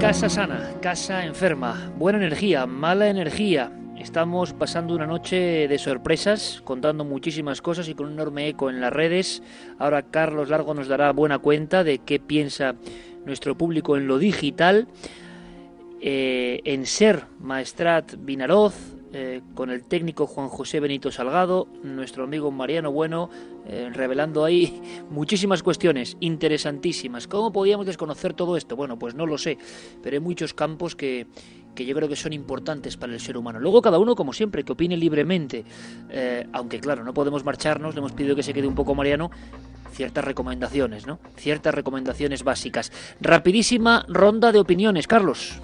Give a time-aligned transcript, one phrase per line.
[0.00, 3.72] Casa sana, casa enferma, buena energía, mala energía.
[3.98, 8.80] Estamos pasando una noche de sorpresas, contando muchísimas cosas y con un enorme eco en
[8.80, 9.42] las redes.
[9.76, 12.76] Ahora Carlos Largo nos dará buena cuenta de qué piensa
[13.26, 14.86] nuestro público en lo digital.
[16.00, 18.76] Eh, en Ser Maestrat Vinaroz,
[19.12, 23.30] eh, con el técnico Juan José Benito Salgado, nuestro amigo Mariano Bueno,
[23.66, 27.26] eh, revelando ahí muchísimas cuestiones interesantísimas.
[27.26, 28.76] ¿Cómo podíamos desconocer todo esto?
[28.76, 29.58] Bueno, pues no lo sé,
[30.02, 31.26] pero hay muchos campos que,
[31.74, 33.60] que yo creo que son importantes para el ser humano.
[33.60, 35.64] Luego cada uno, como siempre, que opine libremente,
[36.10, 39.30] eh, aunque claro, no podemos marcharnos, le hemos pedido que se quede un poco Mariano,
[39.92, 41.18] ciertas recomendaciones, ¿no?
[41.36, 42.92] Ciertas recomendaciones básicas.
[43.20, 45.62] Rapidísima ronda de opiniones, Carlos.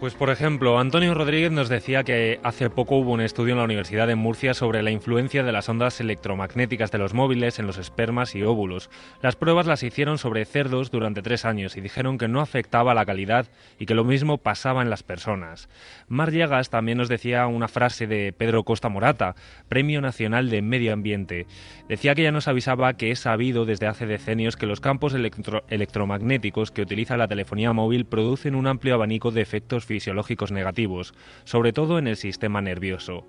[0.00, 3.64] Pues por ejemplo, Antonio Rodríguez nos decía que hace poco hubo un estudio en la
[3.64, 7.78] Universidad de Murcia sobre la influencia de las ondas electromagnéticas de los móviles en los
[7.78, 8.90] espermas y óvulos.
[9.22, 13.06] Las pruebas las hicieron sobre cerdos durante tres años y dijeron que no afectaba la
[13.06, 13.46] calidad
[13.78, 15.70] y que lo mismo pasaba en las personas.
[16.08, 19.34] Mar Llegas también nos decía una frase de Pedro Costa Morata,
[19.70, 21.46] Premio Nacional de Medio Ambiente.
[21.88, 26.70] Decía que ya nos avisaba que es sabido desde hace decenios que los campos electromagnéticos
[26.70, 31.98] que utiliza la telefonía móvil producen un amplio abanico de efectos fisiológicos negativos, sobre todo
[31.98, 33.24] en el sistema nervioso.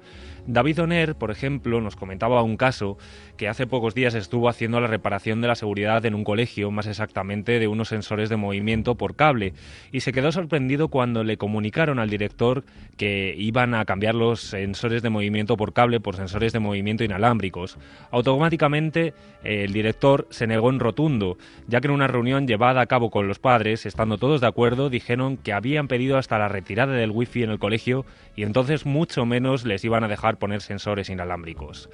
[0.48, 2.98] David Oner, por ejemplo, nos comentaba un caso
[3.36, 6.88] que hace pocos días estuvo haciendo la reparación de la seguridad en un colegio, más
[6.88, 9.54] exactamente de unos sensores de movimiento por cable,
[9.92, 12.64] y se quedó sorprendido cuando le comunicaron al director
[12.96, 17.78] que iban a cambiar los sensores de movimiento por cable por sensores de movimiento inalámbricos.
[18.10, 23.12] Automáticamente el director se negó en rotundo, ya que en una reunión llevada a cabo
[23.12, 27.12] con los padres, estando todos de acuerdo, dijeron que habían pedido hasta la retirada del
[27.12, 28.06] wifi en el colegio
[28.38, 31.90] y entonces mucho menos les iban a dejar poner sensores inalámbricos.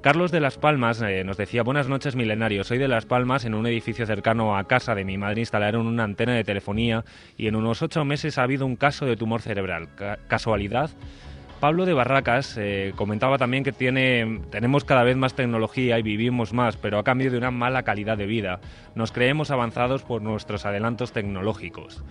[0.00, 3.54] Carlos de Las Palmas eh, nos decía, buenas noches milenarios, soy de Las Palmas, en
[3.54, 7.04] un edificio cercano a casa de mi madre instalaron una antena de telefonía
[7.36, 9.88] y en unos ocho meses ha habido un caso de tumor cerebral.
[10.28, 10.90] ¿Casualidad?
[11.60, 16.52] Pablo de Barracas eh, comentaba también que tiene, tenemos cada vez más tecnología y vivimos
[16.52, 18.60] más, pero a cambio de una mala calidad de vida.
[18.94, 22.04] Nos creemos avanzados por nuestros adelantos tecnológicos.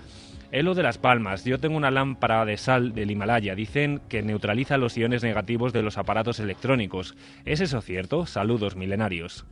[0.53, 1.45] Elo de las Palmas.
[1.45, 3.55] Yo tengo una lámpara de sal del Himalaya.
[3.55, 7.15] Dicen que neutraliza los iones negativos de los aparatos electrónicos.
[7.43, 8.27] ¿Es eso cierto?
[8.27, 9.45] Saludos, milenarios.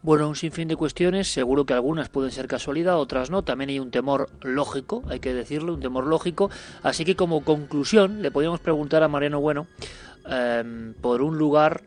[0.00, 1.30] Bueno, un sinfín de cuestiones.
[1.30, 3.42] Seguro que algunas pueden ser casualidad, otras no.
[3.42, 6.50] También hay un temor lógico, hay que decirlo, un temor lógico.
[6.82, 9.66] Así que como conclusión, le podríamos preguntar a Mariano Bueno
[10.30, 11.82] em, por un lugar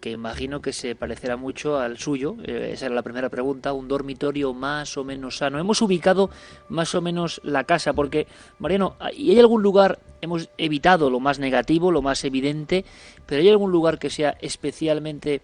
[0.00, 2.36] que imagino que se parecerá mucho al suyo.
[2.44, 3.72] Eh, esa era la primera pregunta.
[3.72, 5.58] Un dormitorio más o menos sano.
[5.58, 6.30] Hemos ubicado
[6.68, 8.26] más o menos la casa, porque,
[8.58, 12.84] Mariano, ¿y hay algún lugar, hemos evitado lo más negativo, lo más evidente,
[13.26, 15.42] pero hay algún lugar que sea especialmente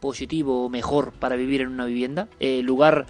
[0.00, 2.28] positivo o mejor para vivir en una vivienda?
[2.40, 3.06] Eh, ¿Lugar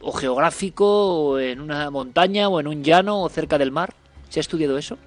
[0.00, 3.94] o geográfico, o en una montaña, o en un llano, o cerca del mar?
[4.28, 4.98] ¿Se ha estudiado eso?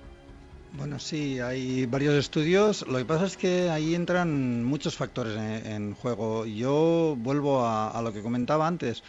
[0.74, 2.86] Bueno, sí, hay varios estudios.
[2.88, 6.46] Lo que pasa es que ahí entran muchos factores en, juego.
[6.46, 9.04] Yo vuelvo a, lo que comentaba antes,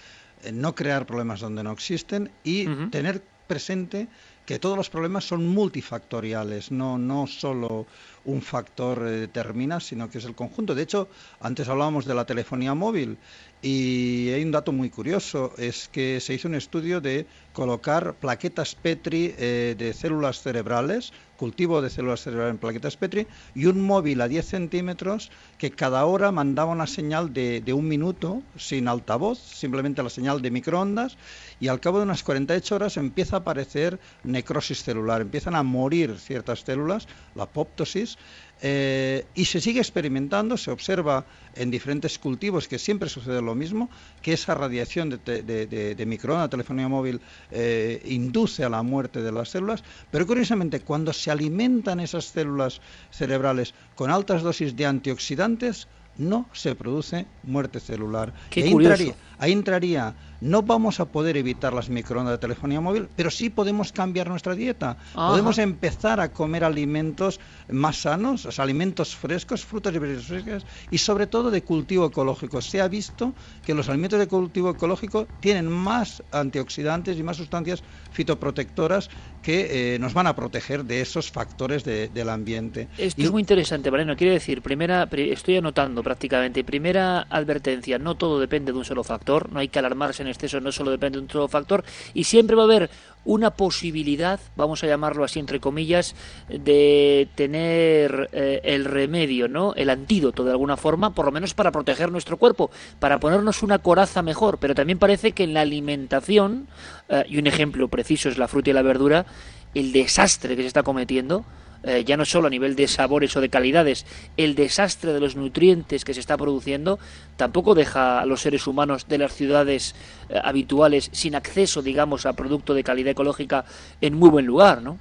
[0.52, 4.08] no crear problemas donde no existen y tener presente
[4.46, 7.86] que todos los problemas son multifactoriales, no, no solo
[8.24, 10.74] un factor eh, determina, sino que es el conjunto.
[10.74, 11.08] De hecho,
[11.40, 13.18] antes hablábamos de la telefonía móvil
[13.60, 18.76] y hay un dato muy curioso, es que se hizo un estudio de colocar plaquetas
[18.76, 24.20] Petri eh, de células cerebrales, cultivo de células cerebrales en plaquetas Petri, y un móvil
[24.20, 29.40] a 10 centímetros que cada hora mandaba una señal de, de un minuto sin altavoz,
[29.40, 31.16] simplemente la señal de microondas,
[31.58, 36.16] y al cabo de unas 48 horas empieza a aparecer necrosis celular, empiezan a morir
[36.18, 38.17] ciertas células, la apoptosis,
[38.60, 41.24] eh, y se sigue experimentando, se observa
[41.54, 43.88] en diferentes cultivos que siempre sucede lo mismo,
[44.20, 47.20] que esa radiación de, de, de, microondas, telefonía móvil,
[47.52, 52.80] eh, induce a la muerte de las células, pero curiosamente cuando se alimentan esas células
[53.10, 55.86] cerebrales con altas dosis de antioxidantes,
[56.16, 58.32] no se produce muerte celular.
[58.50, 59.14] Qué curioso.
[59.38, 63.92] ahí entraría no vamos a poder evitar las microondas de telefonía móvil, pero sí podemos
[63.92, 64.96] cambiar nuestra dieta.
[65.14, 67.40] Podemos empezar a comer alimentos
[67.70, 72.60] más sanos, o alimentos frescos, frutas y verduras frescas y sobre todo de cultivo ecológico.
[72.60, 77.82] Se ha visto que los alimentos de cultivo ecológico tienen más antioxidantes y más sustancias
[78.12, 79.10] fitoprotectoras
[79.42, 82.88] que eh, nos van a proteger de esos factores del ambiente.
[82.98, 84.16] Esto es muy interesante, Mariano.
[84.16, 89.50] Quiere decir, primera, estoy anotando prácticamente, primera advertencia, no todo depende de un solo factor,
[89.52, 91.84] no hay que alarmarse en exceso no solo depende de un solo factor
[92.14, 92.90] y siempre va a haber
[93.24, 96.14] una posibilidad, vamos a llamarlo así entre comillas,
[96.48, 99.74] de tener eh, el remedio, ¿no?
[99.74, 103.80] El antídoto de alguna forma, por lo menos para proteger nuestro cuerpo, para ponernos una
[103.80, 106.68] coraza mejor, pero también parece que en la alimentación,
[107.08, 109.26] eh, y un ejemplo preciso es la fruta y la verdura,
[109.74, 111.44] el desastre que se está cometiendo,
[111.82, 114.04] eh, ya no solo a nivel de sabores o de calidades,
[114.36, 116.98] el desastre de los nutrientes que se está produciendo
[117.36, 119.94] tampoco deja a los seres humanos de las ciudades
[120.28, 123.64] eh, habituales sin acceso, digamos, a producto de calidad ecológica
[124.00, 124.98] en muy buen lugar, ¿no?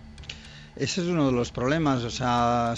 [0.79, 2.03] Ese es uno de los problemas.
[2.03, 2.75] O sea,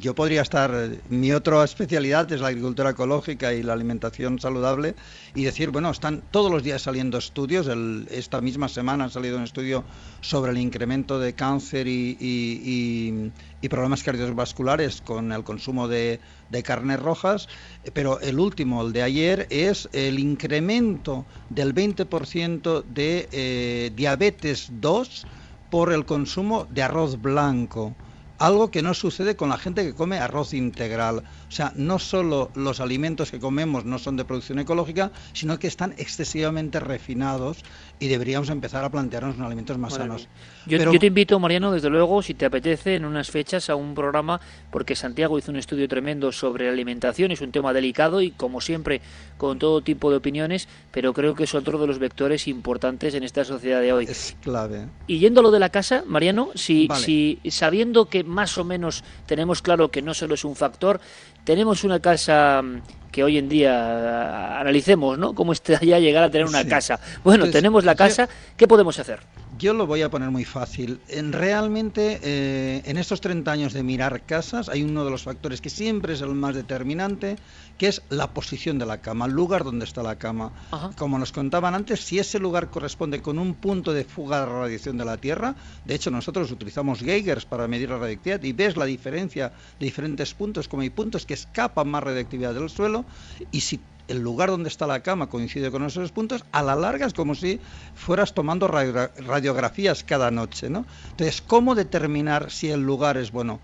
[0.00, 0.90] yo podría estar.
[1.08, 4.96] Mi otra especialidad es la agricultura ecológica y la alimentación saludable
[5.34, 7.68] y decir, bueno, están todos los días saliendo estudios.
[8.10, 9.84] esta misma semana ha salido un estudio
[10.22, 13.32] sobre el incremento de cáncer y,
[13.70, 16.18] problemas cardiovasculares con el consumo de,
[16.64, 17.48] carnes rojas.
[17.92, 25.26] Pero el último, el de ayer, es el incremento del 20% de eh, diabetes 2
[25.68, 27.96] por el consumo de arroz blanco,
[28.38, 31.24] algo que no sucede con la gente que come arroz integral.
[31.48, 35.68] O sea, no solo los alimentos que comemos no son de producción ecológica, sino que
[35.68, 37.64] están excesivamente refinados
[38.00, 40.28] y deberíamos empezar a plantearnos unos alimentos más sanos.
[40.66, 43.94] Yo, yo, te invito, Mariano, desde luego, si te apetece, en unas fechas a un
[43.94, 44.40] programa,
[44.70, 49.00] porque Santiago hizo un estudio tremendo sobre alimentación, es un tema delicado y, como siempre,
[49.38, 53.22] con todo tipo de opiniones, pero creo que es otro de los vectores importantes en
[53.22, 54.06] esta sociedad de hoy.
[54.08, 54.88] Es clave.
[55.06, 59.04] Y yendo a lo de la casa, Mariano, si, si sabiendo que más o menos
[59.26, 61.00] tenemos claro que no solo es un factor,
[61.46, 65.34] tenemos una casa mm, que hoy en día analicemos, ¿no?
[65.34, 67.00] Cómo ya llegar a tener una casa.
[67.24, 68.28] Bueno, tenemos la casa,
[68.58, 69.20] ¿qué podemos hacer?
[69.56, 71.00] Yo lo voy a poner muy fácil.
[71.08, 75.62] En, realmente, eh, en estos 30 años de mirar casas, hay uno de los factores
[75.62, 77.36] que siempre es el más determinante,
[77.78, 80.52] que es la posición de la cama, el lugar donde está la cama.
[80.96, 84.96] Como nos contaban antes, si ese lugar corresponde con un punto de fuga de radiación
[84.98, 88.84] de la Tierra, de hecho nosotros utilizamos Geigers para medir la radioactividad y ves la
[88.84, 93.04] diferencia de diferentes puntos, como hay puntos que escapan más radioactividad del suelo,
[93.50, 97.06] y si el lugar donde está la cama coincide con esos puntos, a la larga
[97.06, 97.58] es como si
[97.94, 100.86] fueras tomando radiografías cada noche, ¿no?
[101.10, 103.60] Entonces, ¿cómo determinar si el lugar es bueno?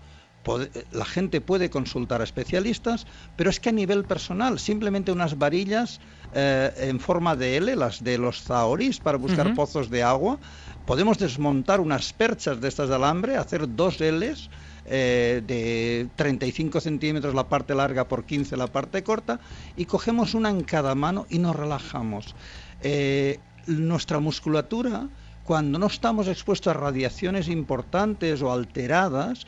[0.91, 3.07] La gente puede consultar a especialistas,
[3.37, 6.01] pero es que a nivel personal, simplemente unas varillas
[6.33, 10.39] eh, en forma de L, las de los zaoris, para buscar pozos de agua,
[10.85, 14.49] podemos desmontar unas perchas de estas de alambre, hacer dos Ls,
[14.85, 19.39] eh, de 35 centímetros la parte larga por 15 la parte corta
[19.77, 22.35] y cogemos una en cada mano y nos relajamos.
[22.81, 25.07] Eh, nuestra musculatura
[25.43, 29.45] cuando no estamos expuestos a radiaciones importantes o alteradas,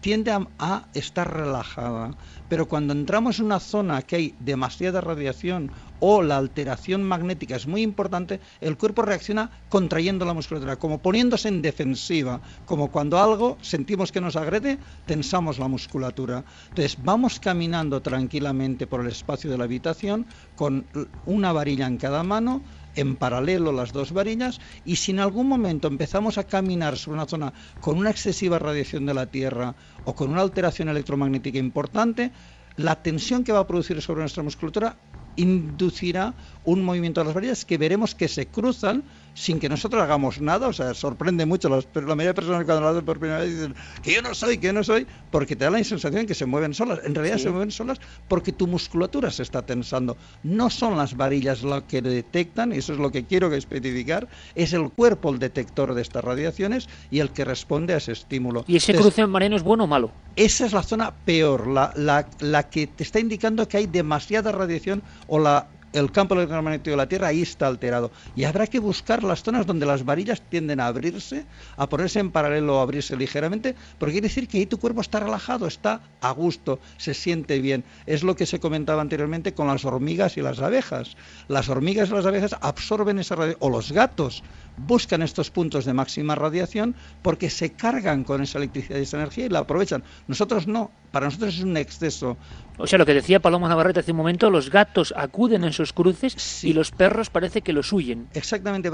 [0.00, 2.16] tiende a, estar relajada.
[2.48, 5.70] Pero cuando entramos en una zona que hay demasiada radiación
[6.00, 11.48] o la alteración magnética es muy importante, el cuerpo reacciona contrayendo la musculatura, como poniéndose
[11.48, 16.44] en defensiva, como cuando algo sentimos que nos agrede, tensamos la musculatura.
[16.70, 20.26] Entonces vamos caminando tranquilamente por el espacio de la habitación
[20.56, 20.86] con
[21.26, 22.62] una varilla en cada mano,
[23.00, 27.26] en paralelo las dos varillas y si en algún momento empezamos a caminar sobre una
[27.26, 29.74] zona con una excesiva radiación de la Tierra
[30.04, 32.32] o con una alteración electromagnética importante,
[32.76, 34.96] la tensión que va a producir sobre nuestra musculatura
[35.36, 40.40] inducirá un movimiento de las varillas que veremos que se cruzan sin que nosotros hagamos
[40.40, 40.68] nada.
[40.68, 41.68] O sea, sorprende mucho.
[41.68, 44.58] la mayoría de personas cuando lo hacen por primera vez dicen que yo no soy,
[44.58, 47.00] que yo no soy, porque te da la sensación que se mueven solas.
[47.04, 50.16] En realidad se mueven solas porque tu musculatura se está tensando.
[50.42, 54.90] No son las varillas lo que detectan, eso es lo que quiero especificar, es el
[54.90, 58.64] cuerpo el detector de estas radiaciones y el que responde a ese estímulo.
[58.66, 60.10] ¿Y ese cruce marino es bueno o malo?
[60.36, 64.52] Esa es la zona peor, la, la, la que te está indicando que hay demasiada
[64.52, 68.10] radiación o la el campo electromagnético de la Tierra ahí está alterado.
[68.36, 71.44] Y habrá que buscar las zonas donde las varillas tienden a abrirse,
[71.76, 75.20] a ponerse en paralelo o abrirse ligeramente, porque quiere decir que ahí tu cuerpo está
[75.20, 77.84] relajado, está a gusto, se siente bien.
[78.06, 81.16] Es lo que se comentaba anteriormente con las hormigas y las abejas.
[81.48, 84.42] Las hormigas y las abejas absorben esa radiación, o los gatos
[84.76, 89.46] buscan estos puntos de máxima radiación porque se cargan con esa electricidad y esa energía
[89.46, 90.02] y la aprovechan.
[90.28, 92.36] Nosotros no, para nosotros es un exceso.
[92.78, 95.92] O sea, lo que decía Paloma Navarrete hace un momento, los gatos acuden en sus
[95.92, 98.28] cruces y los perros parece que los huyen.
[98.34, 98.90] Exactamente,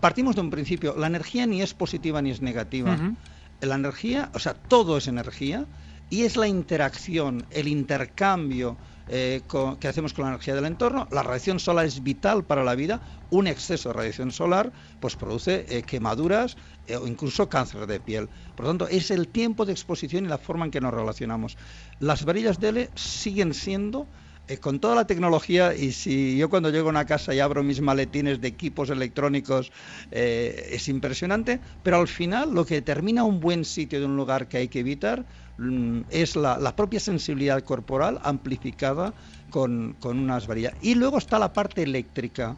[0.00, 2.96] partimos de un principio, la energía ni es positiva ni es negativa.
[3.60, 5.66] La energía, o sea, todo es energía
[6.10, 8.76] y es la interacción, el intercambio
[9.06, 9.42] eh,
[9.80, 11.06] que hacemos con la energía del entorno.
[11.10, 13.02] La radiación solar es vital para la vida.
[13.30, 16.56] Un exceso de radiación solar pues produce eh, quemaduras
[16.86, 18.30] eh, o incluso cáncer de piel.
[18.56, 21.58] Por lo tanto, es el tiempo de exposición y la forma en que nos relacionamos.
[22.00, 24.06] Las varillas de siguen siendo
[24.60, 27.80] con toda la tecnología y si yo cuando llego a una casa y abro mis
[27.80, 29.72] maletines de equipos electrónicos
[30.10, 34.58] es impresionante, pero al final lo que determina un buen sitio de un lugar que
[34.58, 35.24] hay que evitar
[36.10, 39.14] es la, propia sensibilidad corporal amplificada
[39.50, 40.74] con, unas varillas.
[40.82, 42.56] Y luego está la parte eléctrica.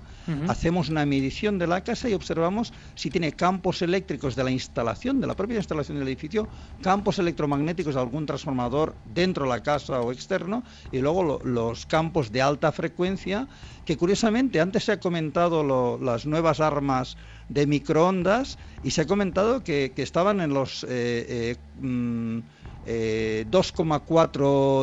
[0.49, 5.21] Hacemos una medición de la casa y observamos si tiene campos eléctricos de la instalación,
[5.21, 6.49] de la propia instalación del edificio,
[6.83, 12.33] campos electromagnéticos de algún transformador dentro de la casa o externo, y luego los campos
[12.33, 13.47] de alta frecuencia,
[13.85, 17.17] que curiosamente antes se ha comentado las nuevas armas
[17.49, 22.39] de microondas y se ha comentado que, estaban en los 2,4 eh, eh, mm,
[22.87, 23.45] eh,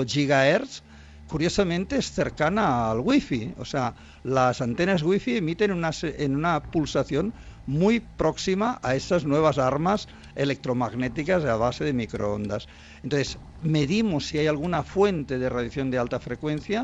[0.08, 0.84] gigahertz
[1.28, 3.54] curiosamente es cercana al wifi.
[3.58, 7.34] O sea, las antenas wifi emiten una, en una pulsación
[7.66, 12.68] muy próxima a esas nuevas armas electromagnéticas a base de microondas.
[13.04, 16.84] Entonces, medimos si hay alguna fuente de radiación de alta frecuencia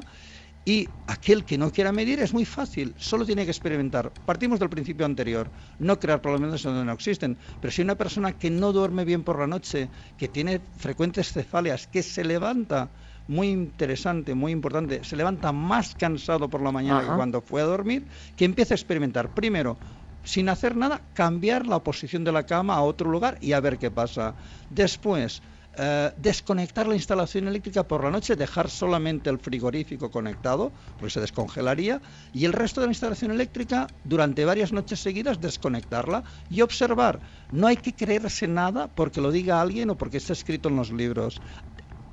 [0.69, 4.11] y aquel que no quiera medir es muy fácil, solo tiene que experimentar.
[4.23, 5.49] Partimos del principio anterior,
[5.79, 7.39] no crear problemas donde no existen.
[7.59, 11.87] Pero si una persona que no duerme bien por la noche, que tiene frecuentes cefaleas,
[11.87, 12.91] que se levanta
[13.27, 17.65] muy interesante, muy importante, se levanta más cansado por la mañana que cuando fue a
[17.65, 19.33] dormir, que empiece a experimentar.
[19.33, 19.75] Primero,
[20.23, 23.79] sin hacer nada, cambiar la posición de la cama a otro lugar y a ver
[23.79, 24.35] qué pasa.
[24.69, 25.41] Después,
[25.77, 31.21] eh, desconectar la instalación eléctrica por la noche, dejar solamente el frigorífico conectado, porque se
[31.21, 32.01] descongelaría,
[32.33, 37.19] y el resto de la instalación eléctrica durante varias noches seguidas desconectarla y observar.
[37.51, 40.91] No hay que creerse nada porque lo diga alguien o porque está escrito en los
[40.91, 41.41] libros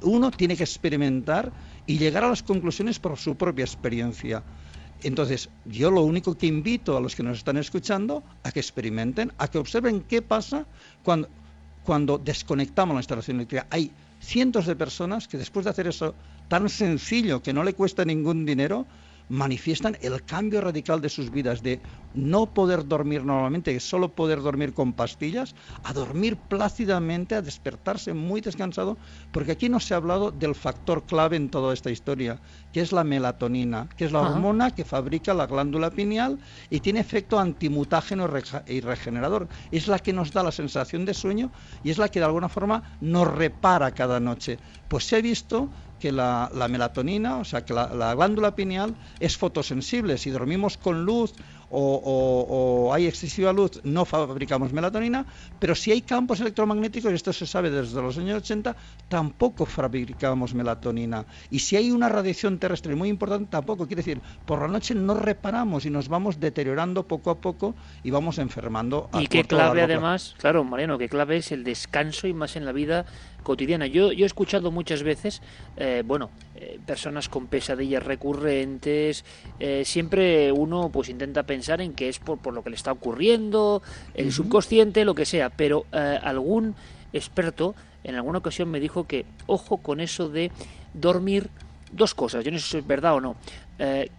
[0.03, 1.53] uno tiene que experimentar
[1.87, 4.43] y llegar a las conclusiones por su propia experiencia.
[5.03, 9.33] Entonces, yo lo único que invito a los que nos están escuchando a que experimenten,
[9.39, 10.67] a que observen qué pasa
[11.03, 11.29] cuando,
[11.87, 13.67] cuando desconectamos la instalación eléctrica.
[13.71, 16.15] Hay cientos de personas que después de hacer eso
[16.49, 18.87] tan sencillo, que no le cuesta ningún dinero,
[19.29, 21.81] manifiestan el cambio radical de sus vidas, de
[22.17, 25.55] no poder dormir normalmente, solo poder dormir con pastillas,
[25.85, 28.97] a dormir plácidamente, a despertarse muy descansado,
[29.33, 32.41] porque aquí no se ha hablado del factor clave en toda esta historia,
[32.73, 36.39] que es la melatonina, que es la hormona que fabrica la glándula pineal
[36.71, 38.29] y tiene efecto antimutágeno
[38.67, 39.49] y regenerador.
[39.71, 41.51] Es la que nos da la sensación de sueño
[41.85, 44.59] y es la que de alguna forma nos repara cada noche.
[44.89, 45.69] Pues se ha visto
[45.99, 50.19] que la, melatonina, o sea, que la, glándula pineal es fotosensible.
[50.19, 51.33] Si dormimos con luz
[51.71, 55.27] o, hay excesiva luz, no fabricamos melatonina,
[55.59, 58.77] pero si hay campos electromagnéticos, y esto se sabe desde los años 80,
[59.09, 61.27] tampoco fabricamos melatonina.
[61.51, 63.87] Y si hay una radiación terrestre muy importante, tampoco.
[63.87, 68.11] Quiere decir, por la noche no reparamos y nos vamos deteriorando poco a poco y
[68.11, 69.09] vamos enfermando.
[69.15, 72.73] y qué clave además, claro, Mariano, qué clave es el descanso y más en la
[72.73, 73.07] vida
[73.47, 73.87] cotidiana.
[73.87, 75.41] Yo, yo he escuchado muchas veces,
[75.77, 79.25] eh, bueno, eh, personas con pesadillas recurrentes,
[79.61, 82.91] eh, siempre uno pues intenta pensar en que es por, por lo que le está
[82.91, 83.83] ocurriendo,
[84.15, 86.75] el subconsciente, lo que sea, pero algún
[87.13, 90.51] experto en alguna ocasión me dijo que ojo con eso de
[90.93, 91.49] dormir
[91.93, 93.37] dos cosas, yo no sé si es verdad o no,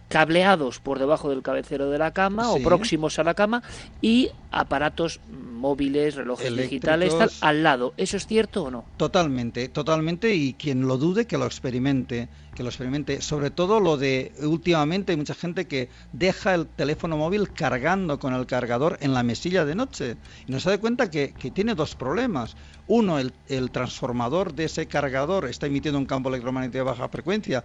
[0.08, 3.62] cableados por debajo del cabecero de la cama o próximos a la cama
[4.00, 7.92] y aparatos móviles, relojes digitales, tal, al lado.
[7.96, 8.84] ¿Eso es cierto o no?
[8.96, 10.34] Totalmente, totalmente.
[10.34, 13.20] Y quien lo dude, que lo experimente, que lo experimente.
[13.20, 18.34] Sobre todo lo de últimamente hay mucha gente que deja el teléfono móvil cargando con
[18.34, 21.94] el cargador en la mesilla de noche y no se da cuenta que, tiene dos
[21.94, 22.56] problemas.
[22.86, 27.64] Uno, el, el transformador de ese cargador está emitiendo un campo electromagnético de baja frecuencia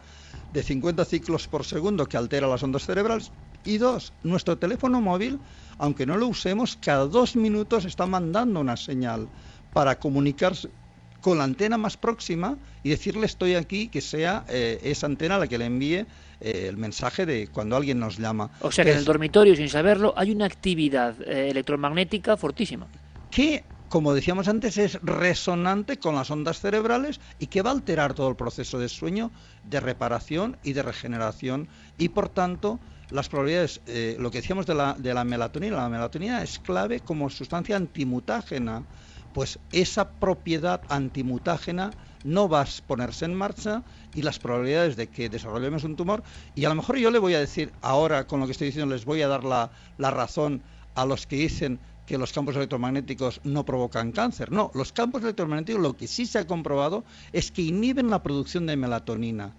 [0.52, 3.32] de 50 ciclos por segundo que altera las ondas cerebrales.
[3.66, 5.40] Y dos, nuestro teléfono móvil
[5.78, 9.28] aunque no lo usemos, cada dos minutos está mandando una señal
[9.72, 10.70] para comunicarse
[11.22, 15.48] con la antena más próxima y decirle estoy aquí, que sea eh, esa antena la
[15.48, 16.06] que le envíe
[16.42, 18.52] eh, el mensaje de cuando alguien nos llama.
[18.60, 22.88] O sea que en el dormitorio, sin saberlo, hay una actividad eh, electromagnética fortísima.
[23.32, 23.64] Que,
[23.94, 28.28] como decíamos antes, es resonante con las ondas cerebrales y que va a alterar todo
[28.28, 29.30] el proceso de sueño,
[29.70, 31.68] de reparación y de regeneración.
[32.00, 32.80] Y, por tanto,
[33.12, 37.02] las probabilidades, eh, lo que decíamos de la, de la melatonina, la melatonina es clave
[37.02, 38.84] como sustancia antimutágena,
[39.32, 41.92] pues esa propiedad antimutágena
[42.24, 43.84] no va a ponerse en marcha
[44.16, 46.24] y las probabilidades de que desarrollemos un tumor,
[46.56, 48.92] y a lo mejor yo le voy a decir ahora con lo que estoy diciendo,
[48.92, 49.70] les voy a dar la,
[50.00, 50.64] la razón
[50.96, 54.52] a los que dicen que los campos electromagnéticos no provocan cáncer.
[54.52, 58.66] No, los campos electromagnéticos lo que sí se ha comprobado es que inhiben la producción
[58.66, 59.54] de melatonina.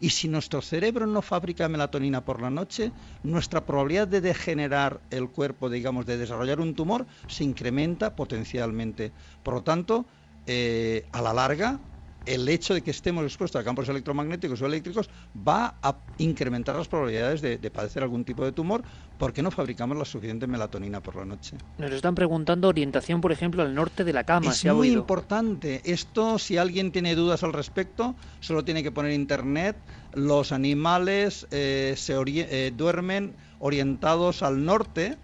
[0.00, 2.90] Y si nuestro cerebro no fabrica melatonina por la noche,
[3.22, 9.12] nuestra probabilidad de degenerar el cuerpo, digamos, de desarrollar un tumor, se incrementa potencialmente.
[9.42, 10.06] Por lo tanto,
[10.46, 11.78] eh, a la larga,
[12.26, 16.88] el hecho de que estemos expuestos a campos electromagnéticos o eléctricos va a incrementar las
[16.88, 18.82] probabilidades de, padecer algún tipo de tumor
[19.18, 21.56] porque no fabricamos la suficiente melatonina por la noche.
[21.78, 24.50] Nos están preguntando orientación, por ejemplo, al norte de la cama.
[24.50, 25.82] Es muy importante.
[25.84, 29.76] Esto, si alguien tiene dudas al respecto, solo tiene que poner internet.
[30.14, 35.16] Los animales eh, se eh, duermen orientados al norte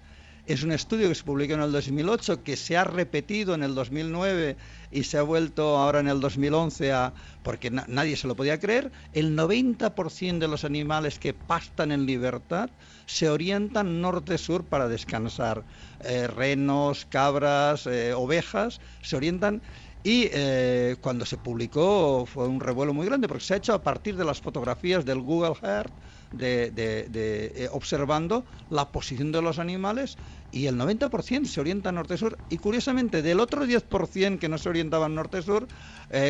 [0.46, 3.74] es un estudio que se publicó en el 2008, que se ha repetido en el
[3.74, 4.56] 2009
[4.96, 8.92] y se ha vuelto ahora en el 2011 a, porque nadie se lo podía creer.
[9.12, 12.70] El 90% de los animales que pastan en libertad
[13.04, 15.66] se orientan norte-sur para descansar.
[16.08, 19.60] Eh, renos, cabras, eh, ovejas, se orientan
[20.04, 23.82] y eh, cuando se publicó fue un revuelo muy grande porque se ha hecho a
[23.82, 25.92] partir de las fotografías del Google Earth
[26.30, 30.16] de, observando la posición de los animales
[30.52, 32.38] y el 90% se orienta norte-sur.
[32.48, 35.66] Y curiosamente, del otro 10% que no se orientaban norte-sur,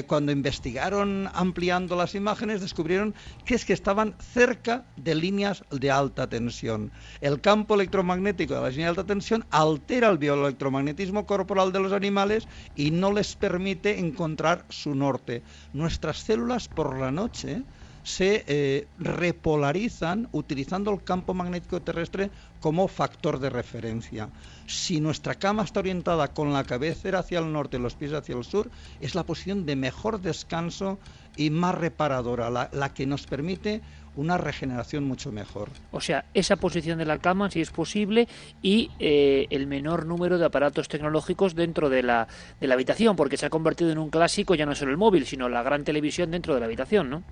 [0.06, 3.14] cuando investigaron ampliando las imágenes, descubrieron
[3.44, 6.92] que es que estaban cerca de líneas de alta tensión.
[7.20, 11.92] El campo electromagnético de las líneas de alta tensión altera el bioelectromagnetismo corporal de los
[11.92, 15.42] animales y no les permite encontrar su norte.
[15.72, 17.62] Nuestras células por la noche
[18.06, 22.30] se eh, repolarizan utilizando el campo magnético terrestre
[22.60, 24.30] como factor de referencia.
[24.68, 28.36] Si nuestra cama está orientada con la cabecera hacia el norte y los pies hacia
[28.36, 28.70] el sur,
[29.00, 31.00] es la posición de mejor descanso
[31.36, 33.82] y más reparadora, la, que nos permite
[34.16, 35.68] una regeneración mucho mejor.
[35.92, 38.28] O sea, esa posición de la cama, si es posible,
[38.62, 42.26] y eh, el menor número de aparatos tecnológicos dentro de la,
[42.60, 45.26] de la habitación, porque se ha convertido en un clásico ya no solo el móvil,
[45.26, 47.22] sino la gran televisión dentro de la habitación, ¿no?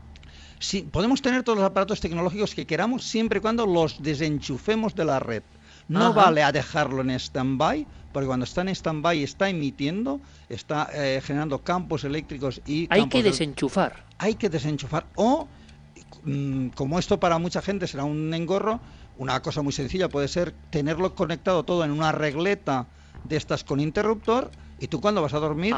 [0.59, 5.05] Sí, podemos tener todos los aparatos tecnológicos que queramos siempre y cuando los desenchufemos de
[5.05, 5.43] la red.
[5.88, 11.21] No vale a dejarlo en stand-by, porque cuando está en stand-by está emitiendo, está eh,
[11.23, 12.87] generando campos eléctricos y...
[12.91, 14.07] Hay que desenchufar.
[14.19, 15.05] Hay que desenchufar.
[15.17, 15.47] O,
[16.75, 18.80] como esto para mucha gente será un engorro,
[19.16, 22.88] una cosa muy sencilla puede ser tenerlo conectado todo en una regleta
[23.23, 25.75] de estas con interruptor y tú cuando vas a dormir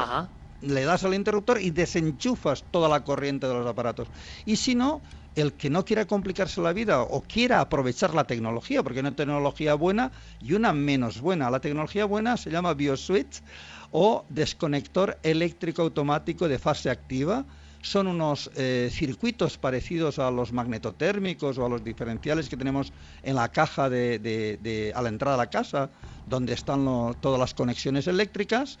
[0.61, 4.09] le das al interruptor y desenchufas toda la corriente de los aparatos.
[4.45, 5.03] Y si no,
[5.35, 9.15] el que no quiera complicarse la vida o quiera aprovechar la tecnología, porque hay una
[9.15, 11.51] tecnología buena y una menos buena.
[11.51, 13.43] La tecnología buena se llama BioSwitch
[13.91, 17.45] o desconector eléctrico automático de fase activa.
[17.87, 22.91] Son unos eh, circuitos parecidos a los magnetotérmicos o a los diferenciales que tenemos
[23.23, 25.89] en la caja de, a la entrada a la casa,
[26.25, 26.83] donde están
[27.21, 28.77] todas las conexiones eléctricas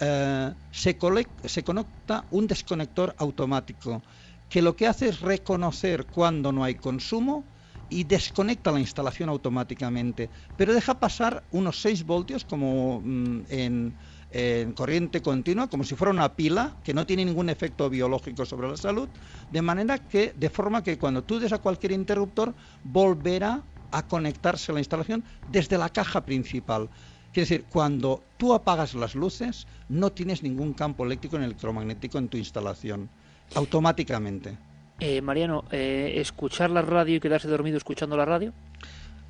[0.00, 0.98] eh, se,
[1.44, 4.02] se conecta un desconector automático
[4.48, 7.50] que lo que hace es reconocer cuando no hay consumo
[7.88, 13.96] y desconecta la instalación automáticamente, pero deja pasar unos 6 voltios como mm, en,
[14.34, 18.68] en, corriente continua, como si fuera una pila que no tiene ningún efecto biológico sobre
[18.68, 19.08] la salud,
[19.52, 24.72] de manera que, de forma que cuando tú des a cualquier interruptor, volverá a conectarse
[24.72, 26.88] la instalación desde la caja principal.
[27.32, 32.36] Quiere decir, cuando tú apagas las luces, no tienes ningún campo eléctrico electromagnético en tu
[32.36, 33.08] instalación,
[33.54, 34.58] automáticamente.
[34.98, 38.52] Eh, Mariano, eh, ¿escuchar la radio y quedarse dormido escuchando la radio?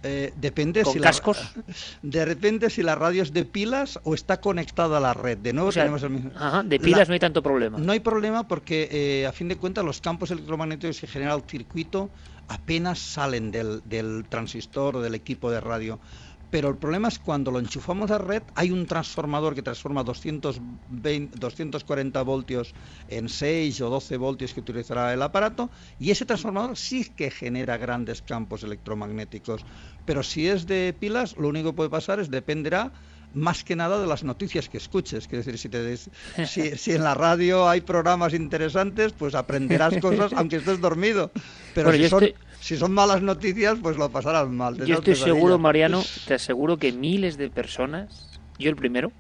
[0.06, 1.38] Eh, depende ¿Con si cascos?
[2.02, 5.38] de repente si la radio es de pilas o está conectada a la red.
[5.38, 6.30] De nuevo tenemos el mismo.
[6.36, 7.78] Ajá, de pilas no hay tanto problema.
[7.78, 11.42] No hay problema porque eh, a fin de cuentas los campos electromagnéticos que genera el
[11.42, 12.10] circuito
[12.48, 15.98] apenas salen del, del transistor o del equipo de radio
[16.54, 21.36] pero el problema es cuando lo enchufamos a red, hay un transformador que transforma 220,
[21.36, 22.74] 240 voltios
[23.08, 27.76] en 6 o 12 voltios que utilizará el aparato, y ese transformador sí que genera
[27.76, 29.66] grandes campos electromagnéticos.
[30.04, 32.92] Pero si es de pilas, lo único que puede pasar es dependerá
[33.34, 35.26] más que nada de las noticias que escuches.
[35.26, 35.96] Quiero decir, si, te
[36.76, 41.30] si, en la radio hay programas interesantes, pues aprenderás cosas aunque estés dormido.
[41.74, 42.24] Pero si, son,
[42.60, 44.76] si, son, malas noticias, pues lo pasarás mal.
[44.84, 49.12] Yo estoy seguro, Mariano, te aseguro que miles de personas, yo el primero,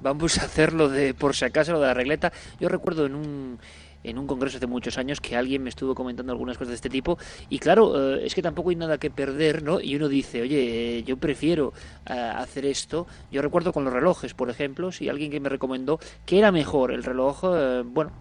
[0.00, 2.32] vamos a hacerlo de, por si acaso, lo de la regleta.
[2.60, 3.58] Yo recuerdo en un
[4.04, 6.90] en un congreso hace muchos años que alguien me estuvo comentando algunas cosas de este
[6.90, 9.80] tipo y claro, eh, es que tampoco hay nada que perder, ¿no?
[9.80, 11.72] Y uno dice, oye, eh, yo prefiero
[12.06, 13.06] eh, hacer esto.
[13.30, 16.92] Yo recuerdo con los relojes, por ejemplo, si alguien que me recomendó que era mejor
[16.92, 17.42] el reloj,
[17.84, 18.12] bueno,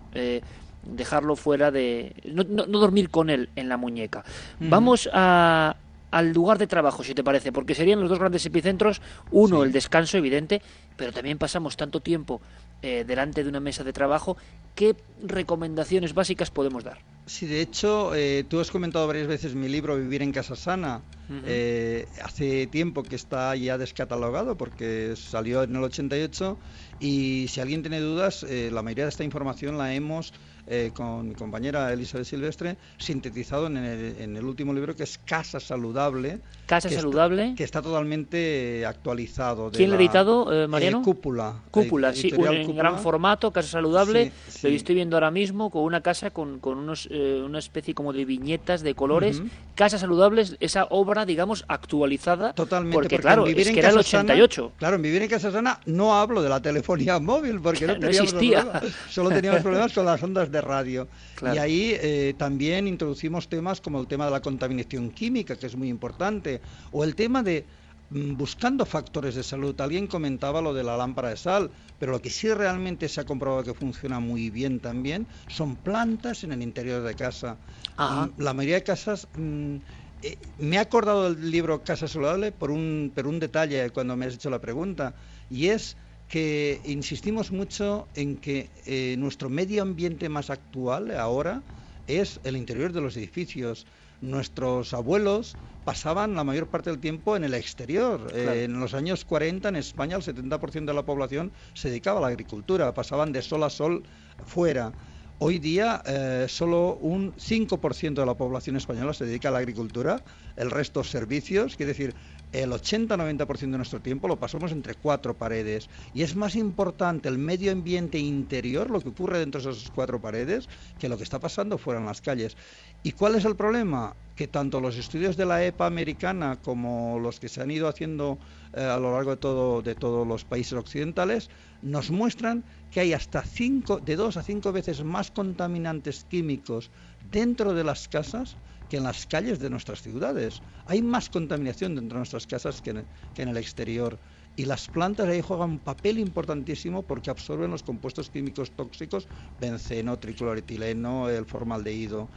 [0.83, 2.15] dejarlo fuera de...
[2.25, 4.23] No, no, dormir con él en la muñeca.
[4.59, 5.75] Vamos a,
[6.11, 9.71] al lugar de trabajo, si te parece, porque serían los dos grandes epicentros, uno el
[9.71, 10.61] descanso evidente,
[10.95, 12.41] pero también pasamos tanto tiempo
[12.81, 14.37] eh, delante de una mesa de trabajo,
[14.75, 16.99] ¿qué recomendaciones básicas podemos dar?
[17.25, 21.01] Sí, de hecho, eh, tú has comentado varias veces mi libro Vivir en Casa Sana.
[21.45, 26.57] Eh, hace tiempo que está ya descatalogado porque salió en el 88
[27.01, 30.31] y si alguien tiene dudas, la mayoría de esta información la hemos
[30.69, 36.39] eh, con mi compañera Elizabeth Silvestre, sintetizado en el, último libro que es Casa Saludable.
[36.65, 37.53] Casa Saludable.
[37.55, 39.71] que está totalmente actualizado.
[39.71, 41.01] ¿Quién lo ha editado, eh, Mariano?
[41.01, 41.55] Cúpula.
[41.71, 44.31] Cúpula, sí, en gran formato, Casa Saludable.
[44.63, 48.25] Lo estoy viendo ahora mismo con una casa con, con unos, una especie como de
[48.25, 49.41] viñetas de colores.
[49.75, 52.53] Casa Saludable es esa obra, digamos, actualizada.
[52.53, 52.95] Totalmente.
[52.95, 54.73] Porque, claro, es que era el 88.
[54.77, 58.33] claro, en Vivir en Casa Sana no hablo de la telefonía móvil porque no, teníamos
[58.33, 61.07] Problemas, solo teníamos problemas con las ondas de radio.
[61.41, 65.75] Y ahí eh, también introducimos temas como el tema de la contaminación química, que es
[65.75, 67.65] muy importante, o el tema de
[68.09, 69.79] mm, buscando factores de salud.
[69.79, 73.25] Alguien comentaba lo de la lámpara de sal, pero lo que sí realmente se ha
[73.25, 77.57] comprobado que funciona muy bien también son plantas en el interior de casa.
[77.97, 79.27] Mm, la mayoría de casas...
[79.37, 79.77] Mm,
[80.23, 84.25] eh, me he acordado del libro Casa Saludable por un, por un detalle cuando me
[84.25, 85.13] has hecho la pregunta,
[85.47, 85.95] y es
[86.27, 91.61] que insistimos mucho en que eh, nuestro medio ambiente más actual ahora
[92.07, 93.85] es el interior de los edificios.
[94.19, 98.31] Nuestros abuelos pasaban la mayor parte del tiempo en el exterior.
[98.33, 102.21] Eh, en los años 40 en España el 70% de la población se dedicaba a
[102.21, 104.03] la agricultura, pasaban de sol a sol
[104.45, 104.91] fuera.
[105.39, 110.23] Hoy día eh, solo un 5% de la población española se dedica a la agricultura,
[110.55, 112.15] el resto servicios, quiere decir,
[112.53, 117.37] el 80-90% de nuestro tiempo lo pasamos entre cuatro paredes y es más importante el
[117.37, 121.39] medio ambiente interior, lo que ocurre dentro de esas cuatro paredes, que lo que está
[121.39, 122.55] pasando fuera en las calles.
[123.03, 124.15] ¿Y cuál es el problema?
[124.35, 128.37] Que tanto los estudios de la EPA americana como los que se han ido haciendo
[128.73, 131.49] eh, a lo largo de, todo, de todos los países occidentales
[131.81, 136.91] nos muestran que hay hasta cinco, de dos a cinco veces más contaminantes químicos
[137.31, 138.57] dentro de las casas
[138.89, 140.61] que en las calles de nuestras ciudades.
[140.85, 144.17] Hay más contaminación dentro de nuestras casas que en, el exterior.
[144.55, 149.27] Y las plantas ahí juegan un papel importantísimo porque absorben los compuestos químicos tóxicos,
[149.59, 152.27] benceno, tricloretileno, el formaldehído.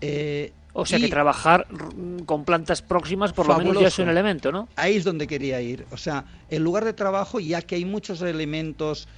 [0.00, 1.66] Eh, o sea que trabajar
[2.26, 4.68] con plantas próximas por lo menos ya es un elemento, ¿no?
[4.76, 5.86] Ahí es donde quería ir.
[5.90, 9.08] O sea, el lugar de trabajo, ya que hay muchos elementos,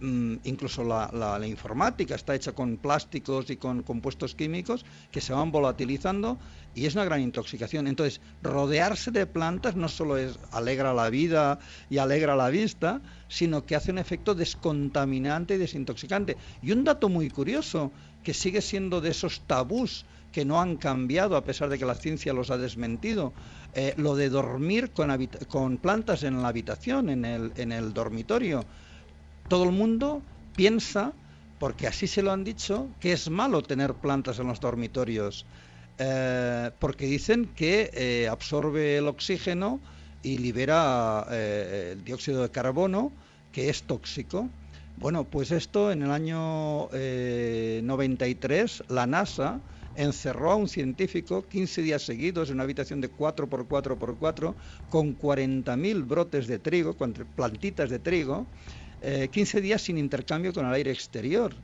[0.00, 5.52] mm, incluso la, informática está hecha con plásticos y con compuestos químicos que se van
[5.52, 6.38] volatilizando
[6.74, 7.86] y es una gran intoxicación.
[7.86, 13.64] Entonces, rodearse de plantas no solo es alegra la vida y alegra la vista, sino
[13.64, 16.36] que hace un efecto descontaminante y desintoxicante.
[16.62, 21.36] Y un dato muy curioso, que sigue siendo de esos tabús que no han cambiado
[21.36, 23.32] a pesar de que la ciencia los ha desmentido.
[23.74, 28.64] Eh, lo de dormir con, con, plantas en la habitación, en el, en el dormitorio.
[29.50, 30.22] Todo el mundo
[30.54, 31.12] piensa,
[31.58, 35.44] porque así se lo han dicho, que es malo tener plantas en los dormitorios,
[35.98, 39.80] eh, porque dicen que eh, absorbe el oxígeno
[40.22, 43.10] y libera el dióxido de carbono,
[43.50, 44.48] que es tóxico.
[44.98, 49.58] Bueno, pues esto en el año 93, la NASA
[49.96, 54.54] encerró a un científico 15 días seguidos en una habitación de 4x4x4
[54.88, 56.94] con 40.000 brotes de trigo,
[57.34, 58.46] plantitas de trigo,
[59.02, 61.54] 15 eh, días sin intercambio con el aire exterior.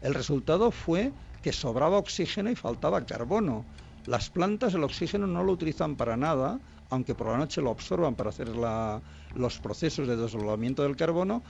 [0.00, 3.64] El resultado fue que sobraba oxígeno y faltaba carbono.
[4.06, 8.14] Las plantas el oxígeno no lo utilizan para nada, aunque por la noche lo absorban
[8.14, 11.42] para hacer los procesos de desolvamiento del carbono,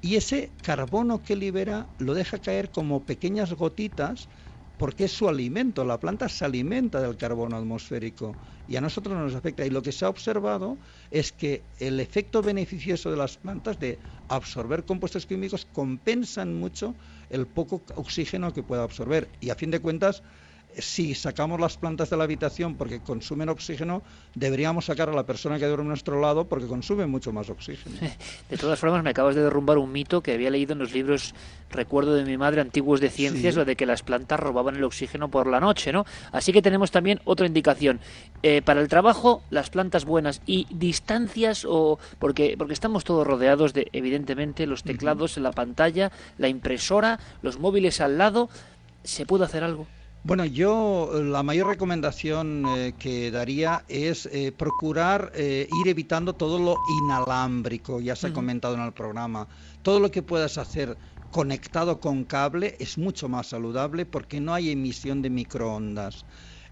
[0.00, 4.28] y ese carbono que libera lo deja caer como pequeñas gotitas
[4.76, 9.34] porque es su alimento, la planta se alimenta del carbono atmosférico y a nosotros nos
[9.34, 9.64] afecta.
[9.66, 10.78] Y lo que se ha observado
[11.10, 16.96] es que el efecto beneficioso de las plantas de absorber compuestos químicos compensan mucho
[17.28, 19.30] el poco oxígeno que pueda absorber.
[19.40, 20.22] Y a fin de cuentas,
[20.78, 24.02] si sacamos las plantas de la habitación porque consumen oxígeno,
[24.34, 27.96] deberíamos sacar a la persona que duerme a nuestro lado porque consume mucho más oxígeno.
[28.48, 31.34] De todas formas, me acabas de derrumbar un mito que había leído en los libros,
[31.70, 35.30] recuerdo de mi madre, antiguos de ciencias, lo de que las plantas robaban el oxígeno
[35.30, 36.04] por la noche, ¿no?
[36.32, 38.00] Así que tenemos también otra indicación.
[38.42, 43.72] Eh, para el trabajo, las plantas buenas y distancias, o porque, porque estamos todos rodeados
[43.72, 48.48] de, evidentemente, los teclados en la pantalla, la impresora, los móviles al lado,
[49.02, 49.86] ¿se puede hacer algo?
[50.24, 56.60] Bueno, yo la mayor recomendación eh, que daría es eh, procurar eh, ir evitando todo
[56.60, 59.48] lo inalámbrico, ya se ha comentado en el programa.
[59.82, 60.96] Todo lo que puedas hacer
[61.28, 66.24] conectado con cable es mucho más saludable porque no hay emisión de microondas.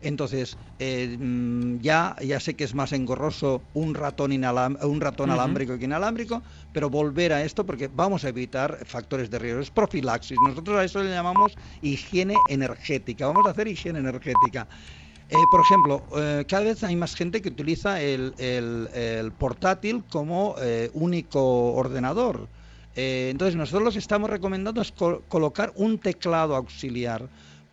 [0.02, 5.78] Entonces, eh, mm, ya, ya sé que es más engorroso un ratón, un ratón alámbrico
[5.78, 9.60] que inalámbrico, pero volver a esto porque vamos a evitar factores de riesgo.
[9.60, 10.38] Es profilaxis.
[10.46, 13.26] Nosotros a eso le llamamos higiene energética.
[13.26, 14.66] Vamos a hacer higiene energética.
[15.28, 20.56] Eh, por ejemplo, eh, cada vez hay más gente que utiliza el, portátil como
[20.94, 22.48] único ordenador.
[22.94, 27.28] entonces nosotros lo que estamos recomendando es colocar un teclado auxiliar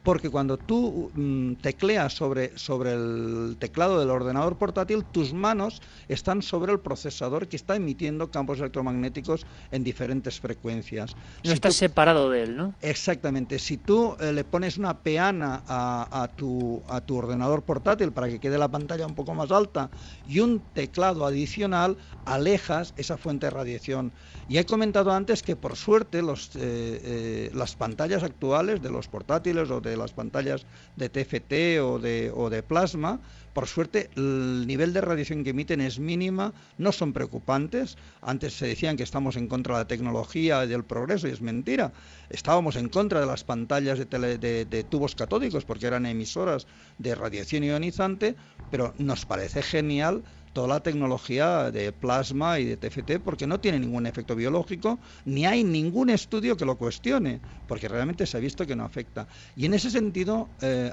[0.08, 6.42] porque cuando tú mm, tecleas sobre, sobre el teclado del ordenador portátil, tus manos están
[6.42, 11.14] sobre el procesador que está emitiendo campos electromagnéticos en diferentes frecuencias.
[11.44, 12.74] No estás separado de él, ¿no?
[12.82, 13.60] Exactamente.
[13.60, 18.40] Si tú eh, le pones una peana a, tu, a tu ordenador portátil para que
[18.40, 19.90] quede la pantalla un poco más alta
[20.26, 24.14] y un teclado adicional, alejas esa fuente de radiación.
[24.48, 29.10] Y he comentado antes que por suerte los, eh, eh, las pantallas actuales de los
[29.10, 33.20] portátiles o de las pantallas de TFT o de, o de plasma,
[33.54, 37.98] por suerte el nivel de radiación que emiten es mínima, no son preocupantes.
[38.22, 41.42] Antes se decían que estamos en contra de la tecnología y del progreso y es
[41.42, 41.92] mentira.
[42.30, 46.68] Estábamos en contra de las pantallas de, de tubos catódicos porque eran emisoras
[47.00, 48.36] de radiación ionizante,
[48.70, 50.24] pero nos parece genial
[50.58, 55.46] toda la tecnología de plasma y de TFT porque no tiene ningún efecto biológico, ni
[55.46, 59.28] hay ningún estudio que lo cuestione, porque realmente se ha visto que no afecta.
[59.56, 60.92] Y en ese sentido, eh,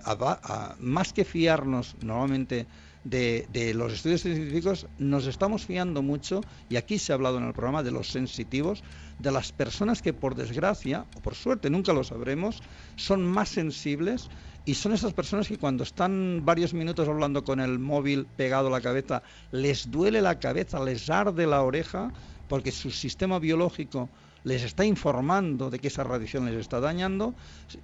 [0.80, 2.66] más que fiarnos normalmente
[3.04, 7.44] de, de, los estudios científicos, nos estamos fiando mucho, y aquí se ha hablado en
[7.44, 8.84] el programa de los sensitivos,
[9.18, 12.62] de las personas que por desgracia, o por suerte, nunca lo sabremos,
[12.96, 14.28] son más sensibles
[14.66, 18.70] y son esas personas que cuando están varios minutos hablando con el móvil pegado a
[18.70, 22.12] la cabeza, les duele la cabeza, les arde la oreja,
[22.48, 24.08] porque su sistema biológico
[24.44, 27.34] les está informando de que esa radiación les está dañando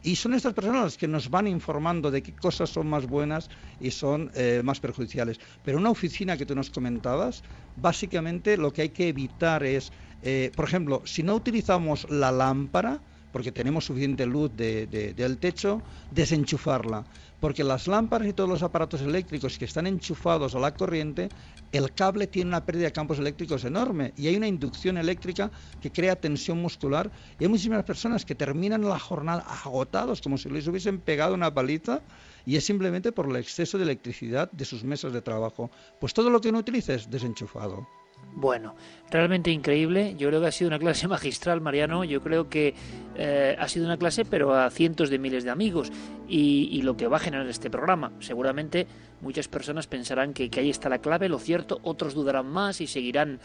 [0.03, 3.49] y son estas personas las que nos van informando de qué cosas son más buenas
[3.81, 5.41] y son eh, más perjudiciales.
[5.65, 7.43] Pero una oficina que tú nos comentabas,
[7.77, 9.91] básicamente lo que hay que evitar es,
[10.23, 13.01] eh, por ejemplo, si no utilizamos la lámpara,
[13.33, 17.05] porque tenemos suficiente luz del techo, desenchufarla.
[17.41, 21.31] Porque las lámparas y todos los aparatos eléctricos que están enchufados a la corriente,
[21.73, 25.91] el cable tiene una pérdida de campos eléctricos enorme y hay una inducción eléctrica que
[25.91, 27.11] crea tensión muscular.
[27.39, 31.53] Y hay muchísimas personas que terminan la jornada agotados, como si les hubiesen pegado una
[31.53, 32.03] paliza,
[32.45, 35.71] y es simplemente por el exceso de electricidad de sus mesas de trabajo.
[35.99, 37.87] Pues todo lo que no utilices, desenchufado.
[38.35, 38.75] Bueno,
[39.11, 40.15] realmente increíble.
[40.17, 42.05] Yo creo que ha sido una clase magistral, Mariano.
[42.05, 42.75] Yo creo que
[43.17, 45.91] eh, ha sido una clase, pero a cientos de miles de amigos.
[46.29, 48.13] Y, lo que va a generar este programa.
[48.21, 48.87] Seguramente
[49.21, 51.81] muchas personas pensarán que, ahí está la clave, lo cierto.
[51.83, 53.41] Otros dudarán más y seguirán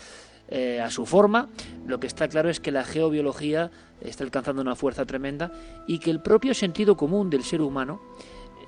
[0.49, 1.49] eh, a su forma.
[1.87, 5.51] Lo que está claro es que la geobiología está alcanzando una fuerza tremenda
[5.87, 8.01] y que el propio sentido común del ser humano,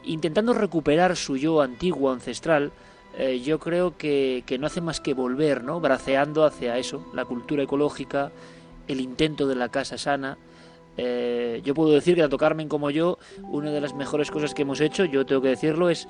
[0.03, 2.71] intentando recuperar su yo antiguo, ancestral,
[3.19, 5.79] eh, yo creo que, no hace más que volver, ¿no?
[5.79, 8.31] Braceando hacia eso, la cultura ecológica,
[8.87, 10.37] el intento de la casa sana.
[10.97, 14.61] Eh, yo puedo decir que tanto Carmen como yo, una de las mejores cosas que
[14.61, 16.07] hemos hecho, yo tengo que decirlo, es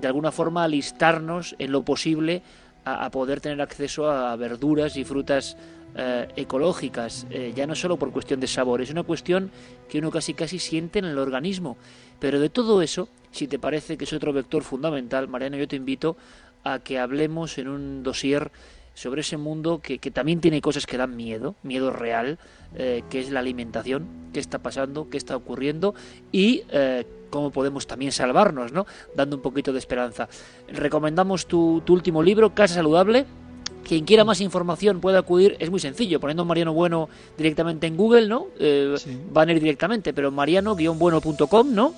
[0.00, 2.42] de alguna forma alistarnos en lo posible
[2.86, 5.58] a, poder tener acceso a verduras y frutas
[5.94, 9.50] eh, ecológicas, ya no solo por cuestión de sabor, es una cuestión
[9.88, 11.76] que uno casi casi siente en el organismo.
[12.18, 15.76] Pero de todo eso, si te parece que es otro vector fundamental, Mariano, yo te
[15.76, 16.16] invito
[16.66, 18.50] a que hablemos en un dossier
[18.94, 22.38] sobre ese mundo que, también tiene cosas que dan miedo, miedo real,
[22.74, 25.94] eh, que es la alimentación, qué está pasando, qué está ocurriendo
[26.32, 28.86] y eh, cómo podemos también salvarnos, ¿no?
[29.14, 30.28] Dando un poquito de esperanza.
[30.68, 33.26] Recomendamos tu, último libro, Casa Saludable.
[33.84, 38.26] Quien quiera más información puede acudir, es muy sencillo, poniendo Mariano Bueno directamente en Google,
[38.26, 38.46] ¿no?
[38.58, 38.96] Eh,
[39.30, 41.94] van a ir directamente, pero mariano-bueno.com, ¿no?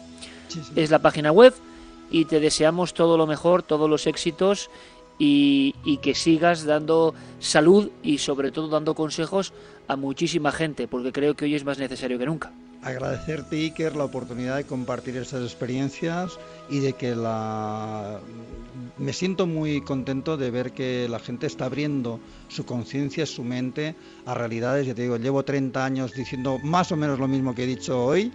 [0.76, 1.54] Es la página web
[2.11, 4.71] y te deseamos todo lo mejor, todos los éxitos
[5.18, 9.53] y, que sigas dando salud y sobre todo dando consejos
[9.88, 12.53] a muchísima gente, porque creo que hoy es más necesario que nunca.
[12.83, 16.38] Agradecerte, Iker, la oportunidad de compartir estas experiencias
[16.71, 18.21] y de que la...
[18.99, 23.97] Me siento muy contento de ver que la gente está abriendo su conciencia, su mente
[24.27, 24.87] a realidades.
[24.87, 28.05] Ya te digo, llevo 30 años diciendo más o menos lo mismo que he dicho
[28.05, 28.33] hoy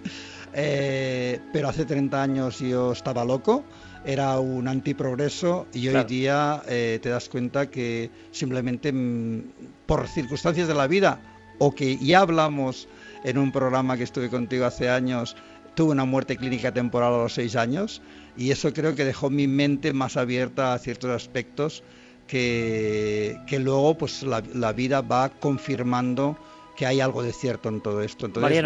[0.54, 3.64] eh, pero hace 30 años yo estaba loco,
[4.06, 9.44] era un antiprogreso y hoy día eh, te das cuenta que simplemente mm,
[9.86, 11.20] por circunstancias de la vida
[11.60, 12.88] o que ya hablamos
[13.24, 15.36] en un programa que estuve contigo hace años,
[15.76, 18.02] tuve una muerte clínica temporal a los 6 años
[18.36, 21.84] y eso creo que dejó mi mente más abierta a ciertos aspectos
[22.28, 26.38] que, que luego pues la, la, vida va confirmando
[26.76, 28.26] que hay algo de cierto en todo esto.
[28.26, 28.66] Entonces,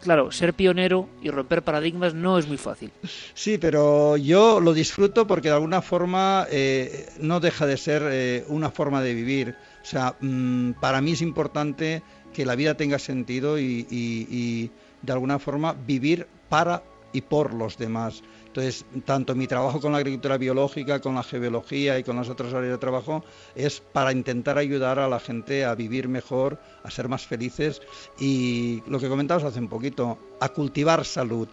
[0.00, 2.90] Claro, ser pionero y romper paradigmas no es muy fácil.
[3.34, 8.44] Sí, pero yo lo disfruto porque de alguna forma eh, no deja de ser eh,
[8.48, 9.56] una forma de vivir.
[9.82, 14.70] O sea, mm, para mí es importante que la vida tenga sentido y,
[15.02, 16.82] de alguna forma vivir para
[17.12, 18.22] y por los demás.
[18.50, 22.52] Entonces, tanto mi trabajo con la agricultura biológica, con la geología y con las otras
[22.52, 23.22] áreas de trabajo
[23.54, 27.80] es para intentar ayudar a la gente a vivir mejor, a ser más felices
[28.18, 31.46] y lo que comentabas hace un poquito, a cultivar salud.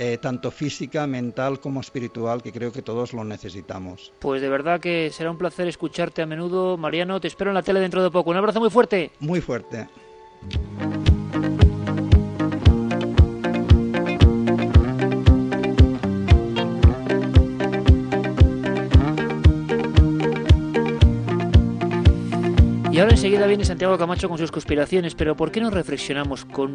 [0.00, 4.12] Eh, tanto física, mental como espiritual, que creo que todos lo necesitamos.
[4.20, 7.20] Pues de verdad que será un placer escucharte a menudo, Mariano.
[7.20, 8.30] Te espero en la tele dentro de poco.
[8.30, 9.10] Un abrazo muy fuerte.
[9.18, 9.88] Muy fuerte.
[22.98, 26.74] Y ahora enseguida viene Santiago Camacho con sus conspiraciones, pero ¿por qué no reflexionamos con,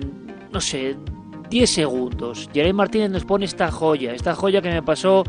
[0.53, 0.95] no sé,
[1.49, 2.49] 10 segundos?
[2.53, 5.25] Jeremy Martínez nos pone esta joya, esta joya que me pasó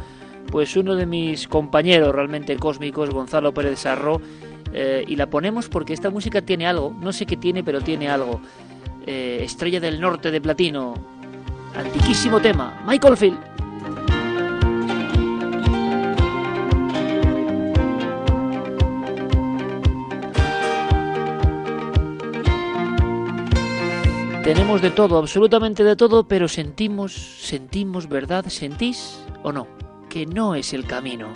[0.53, 4.21] pues uno de mis compañeros realmente cósmicos, Gonzalo Pérez Sarro,
[4.73, 8.09] eh, y la ponemos porque esta música tiene algo, no sé qué tiene, pero tiene
[8.09, 8.41] algo.
[9.05, 10.95] Eh, Estrella del Norte de Platino,
[11.75, 13.54] antiquísimo tema, Michael Field.
[24.45, 28.45] Tenemos de todo, absolutamente de todo, pero sentimos, sentimos, ¿verdad?
[28.49, 29.67] ¿Sentís o no?
[30.11, 31.29] Que no es el camino.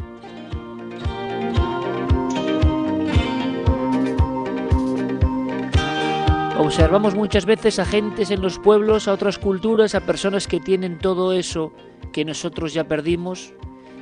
[6.59, 10.99] Observamos muchas veces a gentes en los pueblos, a otras culturas, a personas que tienen
[10.99, 11.73] todo eso
[12.12, 13.55] que nosotros ya perdimos,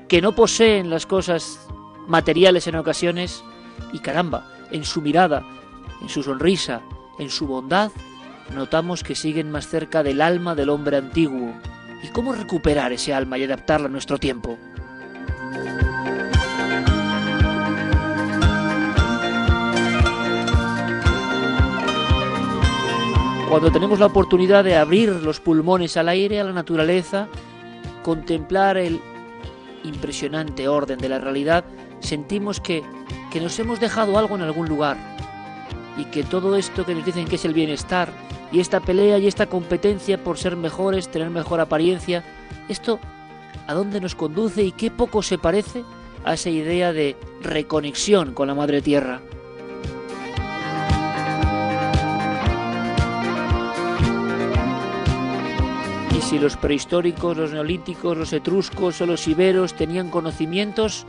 [0.08, 1.60] que no poseen las cosas
[2.08, 3.44] materiales en ocasiones,
[3.92, 5.46] y caramba, en su mirada,
[6.02, 6.82] en su sonrisa,
[7.20, 7.92] en su bondad,
[8.54, 11.52] notamos que siguen más cerca del alma del hombre antiguo.
[12.02, 14.58] ¿Y cómo recuperar ese alma y adaptarla a nuestro tiempo?
[23.48, 27.28] Cuando tenemos la oportunidad de abrir los pulmones al aire, a la naturaleza,
[28.02, 29.00] contemplar el
[29.84, 31.64] impresionante orden de la realidad,
[32.00, 32.82] sentimos que,
[33.30, 34.96] que nos hemos dejado algo en algún lugar
[35.96, 38.12] y que todo esto que nos dicen que es el bienestar,
[38.56, 42.24] y esta pelea y esta competencia por ser mejores, tener mejor apariencia,
[42.70, 42.98] esto
[43.66, 45.84] a dónde nos conduce y qué poco se parece
[46.24, 49.20] a esa idea de reconexión con la Madre Tierra.
[56.16, 61.04] Y si los prehistóricos, los neolíticos, los etruscos o los iberos tenían conocimientos,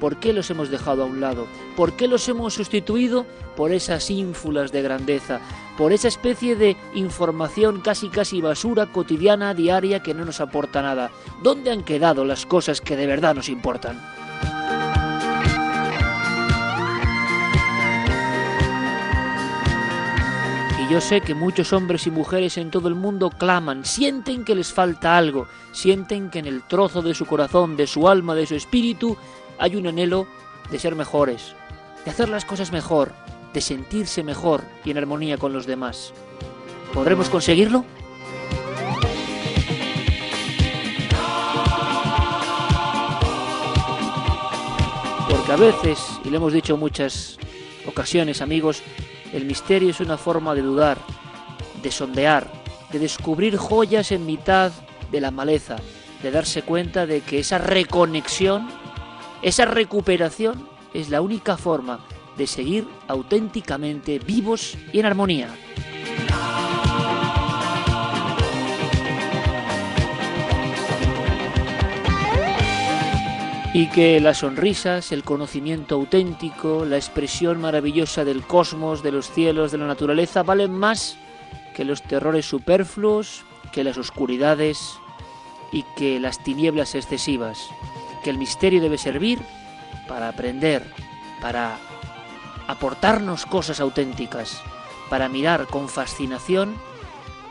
[0.00, 1.46] ¿Por qué los hemos dejado a un lado?
[1.74, 5.40] ¿Por qué los hemos sustituido por esas ínfulas de grandeza?
[5.78, 11.10] Por esa especie de información casi casi basura cotidiana, diaria, que no nos aporta nada.
[11.42, 14.00] ¿Dónde han quedado las cosas que de verdad nos importan?
[20.78, 24.54] Y yo sé que muchos hombres y mujeres en todo el mundo claman, sienten que
[24.54, 28.46] les falta algo, sienten que en el trozo de su corazón, de su alma, de
[28.46, 29.16] su espíritu,
[29.58, 30.26] hay un anhelo
[30.70, 31.54] de ser mejores,
[32.04, 33.12] de hacer las cosas mejor,
[33.52, 36.12] de sentirse mejor y en armonía con los demás.
[36.92, 37.84] ¿Podremos conseguirlo?
[45.28, 47.38] Porque a veces, y lo hemos dicho en muchas
[47.86, 48.82] ocasiones amigos,
[49.32, 50.98] el misterio es una forma de dudar,
[51.82, 52.50] de sondear,
[52.90, 54.72] de descubrir joyas en mitad
[55.10, 55.76] de la maleza,
[56.22, 58.68] de darse cuenta de que esa reconexión
[59.42, 62.00] esa recuperación es la única forma
[62.36, 65.48] de seguir auténticamente vivos y en armonía.
[73.72, 79.70] Y que las sonrisas, el conocimiento auténtico, la expresión maravillosa del cosmos, de los cielos,
[79.70, 81.18] de la naturaleza, valen más
[81.74, 84.94] que los terrores superfluos, que las oscuridades
[85.72, 87.68] y que las tinieblas excesivas
[88.26, 89.38] que el misterio debe servir
[90.08, 90.82] para aprender,
[91.40, 91.78] para
[92.66, 94.60] aportarnos cosas auténticas,
[95.08, 96.74] para mirar con fascinación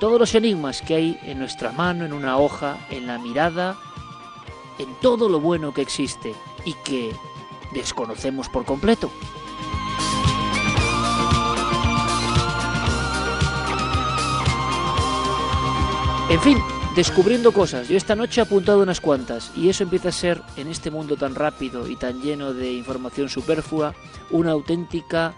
[0.02, 3.78] todos los enigmas que hay en nuestra mano, en una hoja, en la mirada,
[4.78, 6.36] en todo lo bueno que existe
[6.66, 7.16] y que
[7.72, 9.10] desconocemos por completo.
[16.30, 16.62] En fin,
[16.96, 17.90] descubriendo cosas.
[17.90, 21.18] Yo esta noche he apuntado unas cuantas y eso empieza a ser, en este mundo
[21.18, 23.94] tan rápido y tan lleno de información superflua,
[24.32, 25.36] una auténtica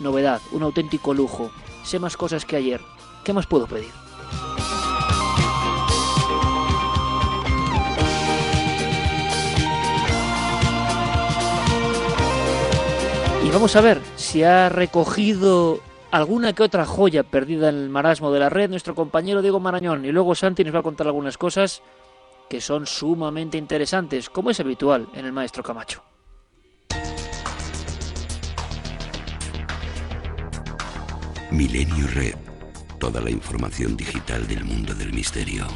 [0.00, 1.52] novedad, un auténtico lujo.
[1.84, 2.80] Sé más cosas que ayer.
[3.22, 3.90] ¿Qué más puedo pedir?
[13.44, 15.80] Y vamos a ver si ha recogido
[16.10, 20.04] alguna que otra joya perdida en el marasmo de la red, nuestro compañero Diego Marañón.
[20.04, 21.82] Y luego Santi nos va a contar algunas cosas
[22.48, 26.02] que son sumamente interesantes, como es habitual en el maestro Camacho.
[31.50, 32.34] Milenio Red,
[32.98, 35.66] toda la información digital del mundo del misterio.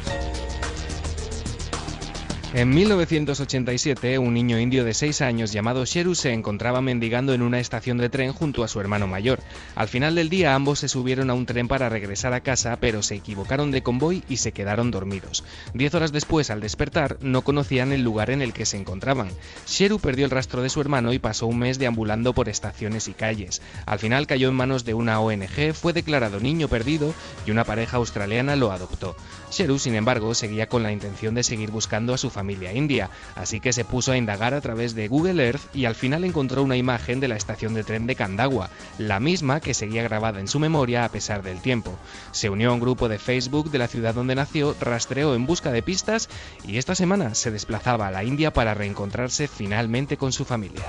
[2.53, 7.61] En 1987, un niño indio de 6 años llamado Sheru se encontraba mendigando en una
[7.61, 9.39] estación de tren junto a su hermano mayor.
[9.73, 13.03] Al final del día ambos se subieron a un tren para regresar a casa, pero
[13.03, 15.45] se equivocaron de convoy y se quedaron dormidos.
[15.73, 19.29] Diez horas después, al despertar, no conocían el lugar en el que se encontraban.
[19.65, 23.13] Sheru perdió el rastro de su hermano y pasó un mes deambulando por estaciones y
[23.13, 23.61] calles.
[23.85, 27.13] Al final cayó en manos de una ONG, fue declarado niño perdido
[27.47, 29.15] y una pareja australiana lo adoptó.
[29.51, 33.59] Sheru, sin embargo, seguía con la intención de seguir buscando a su familia india, así
[33.59, 36.77] que se puso a indagar a través de Google Earth y al final encontró una
[36.77, 40.59] imagen de la estación de tren de Kandagua, la misma que seguía grabada en su
[40.59, 41.97] memoria a pesar del tiempo.
[42.31, 45.71] Se unió a un grupo de Facebook de la ciudad donde nació, rastreó en busca
[45.71, 46.29] de pistas
[46.65, 50.85] y esta semana se desplazaba a la India para reencontrarse finalmente con su familia.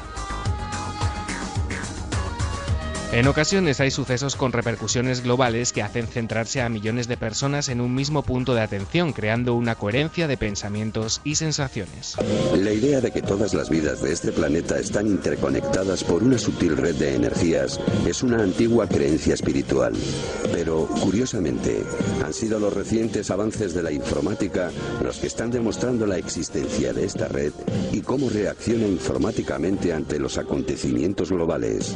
[3.13, 7.83] En ocasiones hay sucesos con repercusiones globales que hacen centrarse a millones de personas en
[7.83, 12.17] un mismo punto de atención, creando una coherencia de pensamientos y sensaciones.
[12.57, 16.75] La idea de que todas las vidas de este planeta están interconectadas por una sutil
[16.75, 19.93] red de energías es una antigua creencia espiritual.
[20.51, 21.85] Pero, curiosamente,
[22.25, 24.71] han sido los recientes avances de la informática
[25.05, 27.53] los que están demostrando la existencia de esta red
[27.93, 31.95] y cómo reacciona informáticamente ante los acontecimientos globales.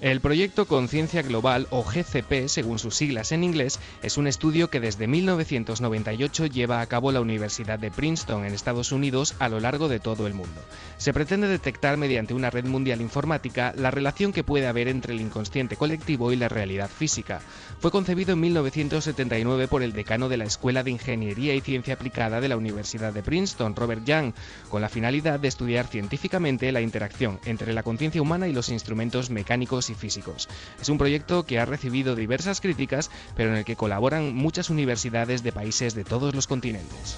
[0.00, 4.80] El proyecto Conciencia Global, o GCP, según sus siglas en inglés, es un estudio que
[4.80, 9.88] desde 1998 lleva a cabo la Universidad de Princeton en Estados Unidos a lo largo
[9.88, 10.58] de todo el mundo.
[10.96, 15.20] Se pretende detectar mediante una red mundial informática la relación que puede haber entre el
[15.20, 17.42] inconsciente colectivo y la realidad física.
[17.78, 22.40] Fue concebido en 1979 por el decano de la Escuela de Ingeniería y Ciencia Aplicada
[22.40, 24.32] de la Universidad de Princeton, Robert Young,
[24.70, 29.28] con la finalidad de estudiar científicamente la interacción entre la conciencia humana y los instrumentos
[29.28, 30.48] mecánicos físicos.
[30.80, 35.42] Es un proyecto que ha recibido diversas críticas, pero en el que colaboran muchas universidades
[35.42, 37.16] de países de todos los continentes.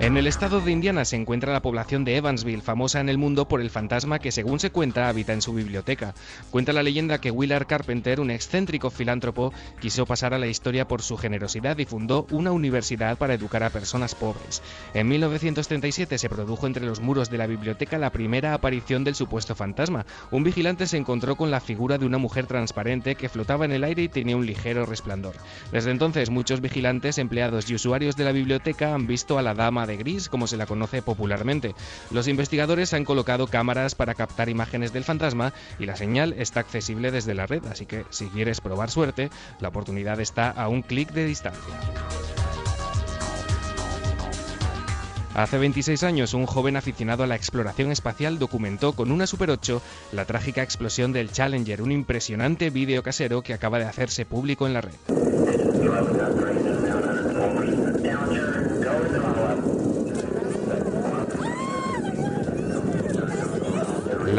[0.00, 3.46] En el estado de Indiana se encuentra la población de Evansville, famosa en el mundo
[3.46, 6.14] por el fantasma que, según se cuenta, habita en su biblioteca.
[6.50, 11.02] Cuenta la leyenda que Willard Carpenter, un excéntrico filántropo, quiso pasar a la historia por
[11.02, 14.62] su generosidad y fundó una universidad para educar a personas pobres.
[14.94, 19.54] En 1937 se produjo entre los muros de la biblioteca la primera aparición del supuesto
[19.54, 20.06] fantasma.
[20.30, 23.84] Un vigilante se encontró con la figura de una mujer transparente que flotaba en el
[23.84, 25.34] aire y tenía un ligero resplandor.
[25.72, 29.89] Desde entonces, muchos vigilantes, empleados y usuarios de la biblioteca han visto a la dama
[29.90, 31.74] de gris, como se la conoce popularmente.
[32.10, 37.10] Los investigadores han colocado cámaras para captar imágenes del fantasma y la señal está accesible
[37.10, 39.30] desde la red, así que si quieres probar suerte,
[39.60, 41.74] la oportunidad está a un clic de distancia.
[45.34, 49.80] Hace 26 años, un joven aficionado a la exploración espacial documentó con una Super 8
[50.12, 54.74] la trágica explosión del Challenger, un impresionante vídeo casero que acaba de hacerse público en
[54.74, 54.94] la red.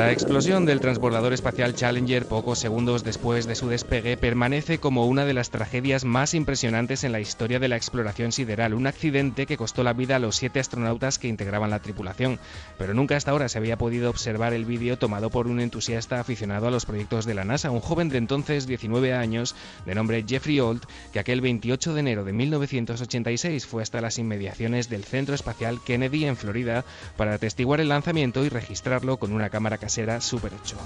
[0.01, 5.25] La explosión del transbordador espacial Challenger pocos segundos después de su despegue permanece como una
[5.25, 9.57] de las tragedias más impresionantes en la historia de la exploración sideral, un accidente que
[9.57, 12.39] costó la vida a los siete astronautas que integraban la tripulación.
[12.79, 16.67] Pero nunca hasta ahora se había podido observar el vídeo tomado por un entusiasta aficionado
[16.67, 20.59] a los proyectos de la NASA, un joven de entonces 19 años, de nombre Jeffrey
[20.61, 20.81] Old,
[21.13, 26.25] que aquel 28 de enero de 1986 fue hasta las inmediaciones del Centro Espacial Kennedy
[26.25, 26.85] en Florida
[27.17, 30.77] para atestiguar el lanzamiento y registrarlo con una cámara casera Super 8.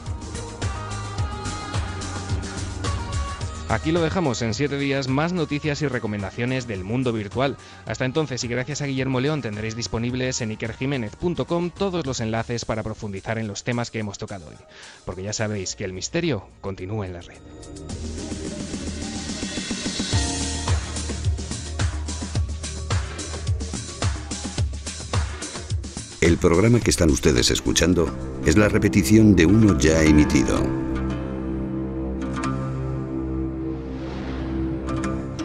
[3.70, 7.56] Aquí lo dejamos en 7 días, más noticias y recomendaciones del mundo virtual.
[7.86, 12.82] Hasta entonces y gracias a Guillermo León tendréis disponibles en ikerjiménez.com todos los enlaces para
[12.82, 14.56] profundizar en los temas que hemos tocado hoy.
[15.06, 17.38] Porque ya sabéis que el misterio continúa en la red.
[26.26, 28.10] El programa que están ustedes escuchando
[28.48, 30.58] es la repetición de uno ya emitido.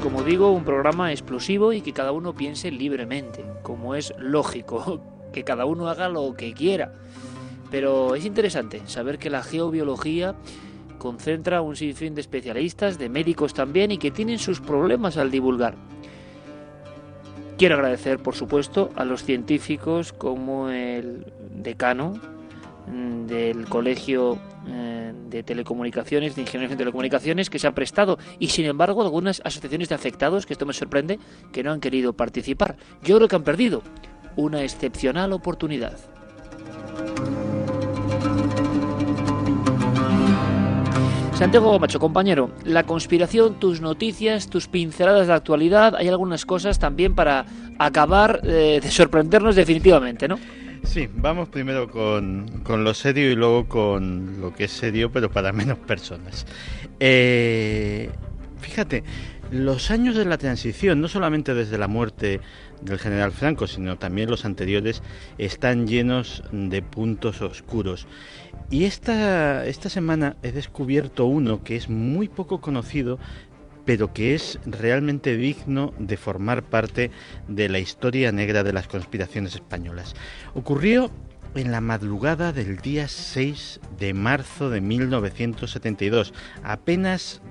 [0.02, 5.02] Como digo, un programa explosivo y que cada uno piense libremente, como es lógico,
[5.34, 6.94] que cada uno haga lo que quiera.
[7.70, 10.34] Pero es interesante saber que la geobiología
[10.96, 15.76] concentra un sinfín de especialistas, de médicos también, y que tienen sus problemas al divulgar.
[17.60, 22.14] Quiero agradecer, por supuesto, a los científicos como el decano
[22.86, 28.48] mm, del Colegio eh, de Telecomunicaciones, de Ingenieros de Telecomunicaciones, que se ha prestado y
[28.48, 31.18] sin embargo algunas asociaciones de afectados, que esto me sorprende,
[31.52, 32.76] que no han querido participar.
[33.02, 33.82] Yo creo que han perdido
[34.36, 35.98] una excepcional oportunidad.
[41.40, 47.14] Santiago Macho, compañero, la conspiración, tus noticias, tus pinceladas de actualidad, hay algunas cosas también
[47.14, 47.46] para
[47.78, 50.38] acabar eh, de sorprendernos definitivamente, ¿no?
[50.82, 55.30] Sí, vamos primero con, con, lo serio y luego con lo que es serio, pero
[55.30, 56.44] para menos personas.
[57.00, 58.10] Eh,
[58.60, 59.02] fíjate,
[59.50, 62.40] los años de la transición, no solamente desde la muerte
[62.82, 65.02] del general Franco, sino también los anteriores,
[65.38, 68.06] están llenos de puntos oscuros.
[68.70, 73.18] Y esta, esta semana he descubierto uno que es muy poco conocido,
[73.84, 77.10] pero que es realmente digno de formar parte
[77.48, 80.14] de la historia negra de las conspiraciones españolas.
[80.54, 81.10] Ocurrió
[81.56, 86.32] en la madrugada del día 6 de marzo de 1972.
[86.62, 87.42] Apenas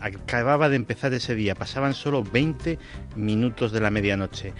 [0.00, 2.78] acababa de empezar ese día, pasaban solo 20
[3.16, 4.52] minutos de la medianoche.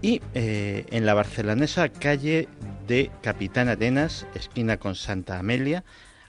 [0.00, 2.48] Y eh, en la barcelonesa calle
[2.86, 5.84] de Capitán Arenas, esquina con Santa Amelia,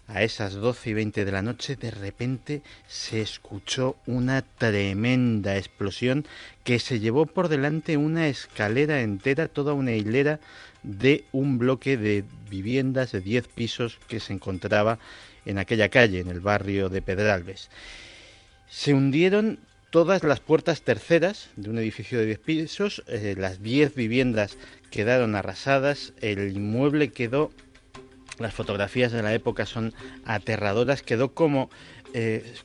[0.08, 6.26] a esas 12 y 20 de la noche, de repente se escuchó una tremenda explosión
[6.64, 10.40] que se llevó por delante una escalera entera, toda una hilera
[10.84, 15.00] de un bloque de viviendas de 10 pisos que se encontraba
[15.46, 17.70] en aquella calle, en el barrio de Pedralbes.
[18.70, 19.60] Se hundieron
[19.94, 24.58] todas las puertas terceras de un edificio de 10 pisos, eh, las 10 viviendas
[24.90, 27.52] quedaron arrasadas, el inmueble quedó,
[28.40, 29.94] las fotografías de la época son
[30.26, 31.70] aterradoras, quedó como
[32.16, 32.56] eh,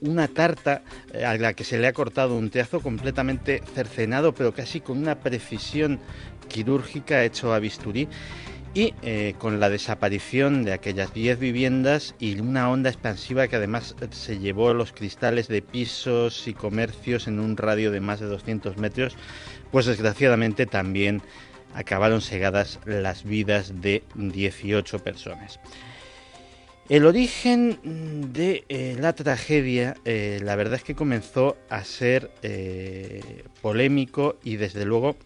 [0.00, 0.80] una tarta
[1.12, 4.96] eh, a la que se le ha cortado un trazo completamente cercenado, pero casi con
[4.96, 6.00] una precisión
[6.48, 8.08] quirúrgica hecho a bisturí
[8.74, 13.94] y eh, con la desaparición de aquellas 10 viviendas y una onda expansiva que además
[14.00, 18.26] eh, se llevó los cristales de pisos y comercios en un radio de más de
[18.26, 19.16] 200 metros,
[19.70, 21.20] pues desgraciadamente también
[21.74, 25.60] acabaron segadas las vidas de 18 personas.
[26.88, 27.78] El origen
[28.32, 32.30] de eh, la tragedia, la verdad es que comenzó a ser
[33.62, 35.16] polémico y desde luego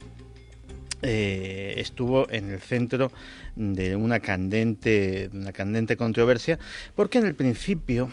[1.02, 3.12] eh, estuvo en el centro
[3.54, 6.58] de una candente, una candente controversia,
[6.94, 8.10] porque en el principio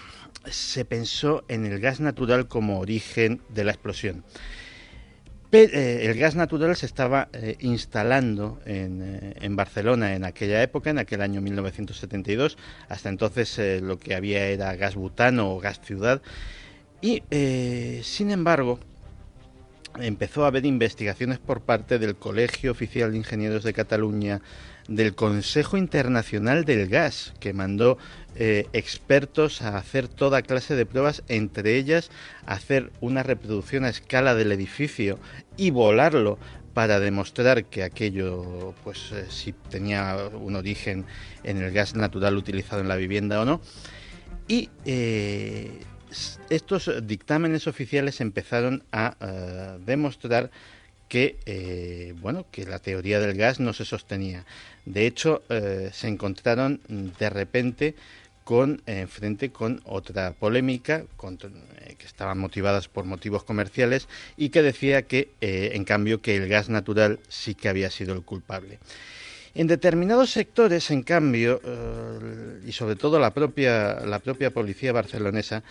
[0.50, 4.24] se pensó en el gas natural como origen de la explosión.
[5.52, 10.98] Eh, el gas natural se estaba eh, instalando en, en, Barcelona en aquella época, en
[10.98, 12.58] aquel año 1972.
[12.90, 16.22] Hasta entonces lo que había era gas butano o gas ciudad.
[17.02, 17.22] Y,
[18.02, 18.80] sin embargo,
[20.00, 24.42] empezó a haber investigaciones por parte del Colegio Oficial de Ingenieros de Cataluña,
[24.88, 27.98] del Consejo Internacional del Gas, que mandó
[28.36, 32.10] eh, expertos a hacer toda clase de pruebas, entre ellas
[32.46, 35.20] hacer una reproducción a escala del edificio
[35.56, 36.38] y volarlo
[36.74, 41.06] para demostrar que aquello, pues, eh, si tenía un origen
[41.44, 43.62] en el gas natural utilizado en la vivienda o no.
[44.48, 45.80] Y eh,
[46.50, 50.52] estos dictámenes oficiales empezaron a eh, demostrar
[51.08, 54.46] que eh, bueno que la teoría del gas no se sostenía.
[54.86, 57.96] De hecho, eh, se encontraron de repente
[58.44, 61.06] con frente con otra polémica
[61.98, 66.68] que estaban motivadas por motivos comerciales y que decía que en cambio que el gas
[66.68, 68.80] natural sí que había sido el culpable.
[69.56, 71.62] En determinados sectores, en cambio,
[72.68, 75.64] y sobre todo la propia, la propia policía barcelonesa,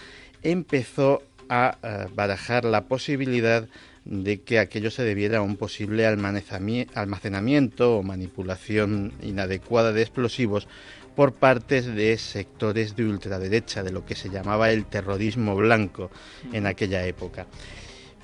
[0.43, 3.69] empezó a eh, barajar la posibilidad
[4.05, 10.67] de que aquello se debiera a un posible almacenamiento o manipulación inadecuada de explosivos
[11.15, 16.11] por partes de sectores de ultraderecha, de lo que se llamaba el terrorismo blanco
[16.53, 17.47] en aquella época.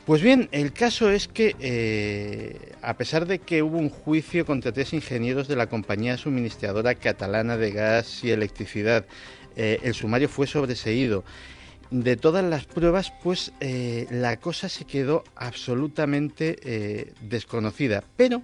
[0.06, 4.72] Pues bien, el caso es que, eh, a pesar de que hubo un juicio contra
[4.72, 9.04] tres ingenieros de la compañía suministradora catalana de gas y electricidad,
[9.54, 11.24] eh, el sumario fue sobreseído
[11.90, 18.04] de todas las pruebas, pues eh, la cosa se quedó absolutamente eh, desconocida.
[18.16, 18.42] Pero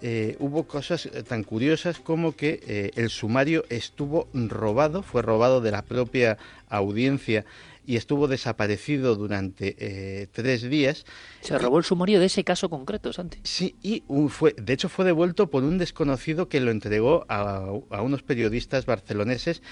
[0.00, 5.82] eh, hubo cosas tan curiosas como que el sumario estuvo robado, fue robado de la
[5.82, 7.44] propia audiencia
[7.84, 11.06] y estuvo desaparecido durante tres días.
[11.40, 13.38] Se robó el sumario de ese caso concreto, Santi.
[13.44, 18.02] Sí, y fue, de hecho fue devuelto por un desconocido que lo entregó a, a
[18.02, 19.62] unos periodistas barceloneses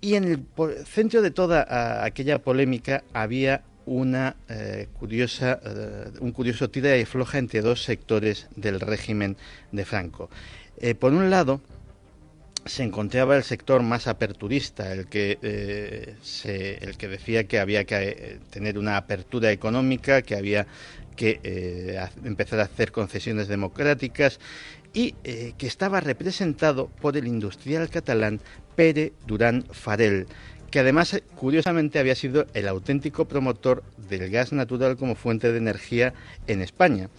[0.00, 0.46] y en el
[0.84, 7.38] centro de toda aquella polémica había una eh, curiosa, eh, un curioso tira y floja
[7.38, 9.36] entre dos sectores del régimen
[9.72, 10.28] de Franco.
[10.78, 11.60] Eh, por un lado,
[12.64, 16.16] se encontraba el sector más aperturista, el que, eh,
[16.80, 20.66] el que decía que había que tener una apertura económica, que había
[21.14, 24.38] que empezar a hacer concesiones democráticas
[24.96, 28.40] y que estaba representado por el industrial catalán
[28.76, 30.26] Pere Durán Farel,
[30.70, 36.14] que además curiosamente había sido el auténtico promotor del gas natural como fuente de energía
[36.46, 37.10] en España.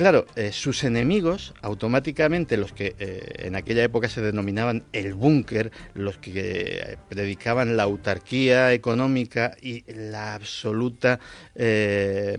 [0.00, 5.72] Claro, eh, sus enemigos, automáticamente los que eh, en aquella época se denominaban el búnker,
[5.92, 11.20] los que eh, predicaban la autarquía económica y la absoluta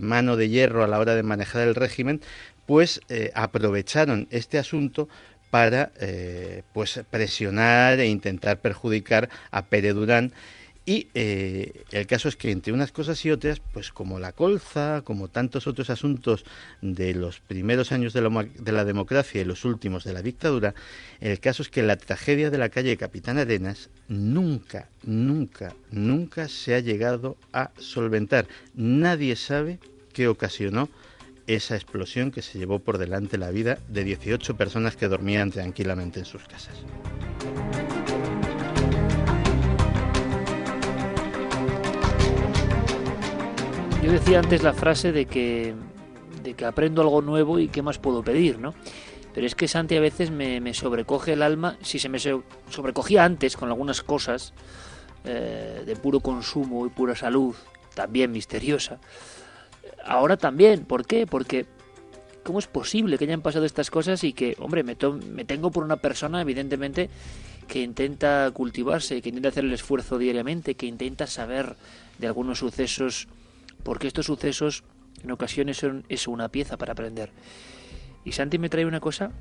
[0.00, 2.20] mano de hierro a la hora de manejar el régimen,
[2.66, 3.00] pues
[3.34, 5.08] aprovecharon este asunto
[5.50, 5.92] para
[6.72, 10.32] pues presionar e intentar perjudicar a Pere Durán
[10.84, 15.02] y eh, el caso es que entre unas cosas y otras, pues como la colza,
[15.04, 16.44] como tantos otros asuntos
[16.80, 20.74] de los primeros años de la, de la, democracia y los últimos de la dictadura,
[21.20, 26.74] el caso es que la tragedia de la calle Capitán Arenas nunca, nunca, nunca se
[26.74, 28.48] ha llegado a solventar.
[28.74, 29.78] Nadie sabe
[30.12, 30.88] qué ocasionó
[31.46, 36.20] esa explosión que se llevó por delante la vida de 18 personas que dormían tranquilamente
[36.20, 36.74] en sus casas.
[44.02, 45.74] Yo decía antes la frase de que,
[46.42, 48.74] de que aprendo algo nuevo y qué más puedo pedir, ¿no?
[49.32, 53.56] Pero es que Santi a veces me, sobrecoge el alma, si se me sobrecogía antes
[53.56, 54.52] con algunas cosas
[55.24, 57.54] eh, de puro consumo y pura salud,
[57.94, 58.98] también misteriosa,
[60.04, 61.26] ahora también, ¿por qué?
[61.26, 61.66] Porque
[62.42, 65.96] ¿cómo es posible que hayan pasado estas cosas y que, hombre, me, tengo por una
[65.96, 67.08] persona, evidentemente,
[67.68, 71.76] que intenta cultivarse, que intenta hacer el esfuerzo diariamente, que intenta saber
[72.18, 73.28] de algunos sucesos
[73.82, 74.84] porque estos sucesos
[75.22, 77.30] en ocasiones son es una pieza para aprender.
[78.24, 79.32] Y Santi me trae una cosa,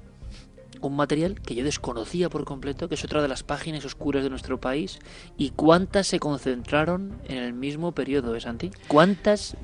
[0.82, 4.30] un material que yo desconocía por completo, que es otra de las páginas oscuras de
[4.30, 5.00] nuestro país,
[5.38, 8.72] y cuántas se concentraron en el mismo periodo, ¿eh, Santi?
[8.88, 9.56] ¿Cuántas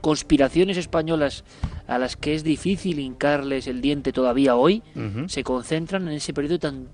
[0.00, 1.44] conspiraciones españolas
[1.86, 4.82] a las que es difícil hincarles el diente todavía hoy
[5.28, 6.88] se concentran en ese periodo tan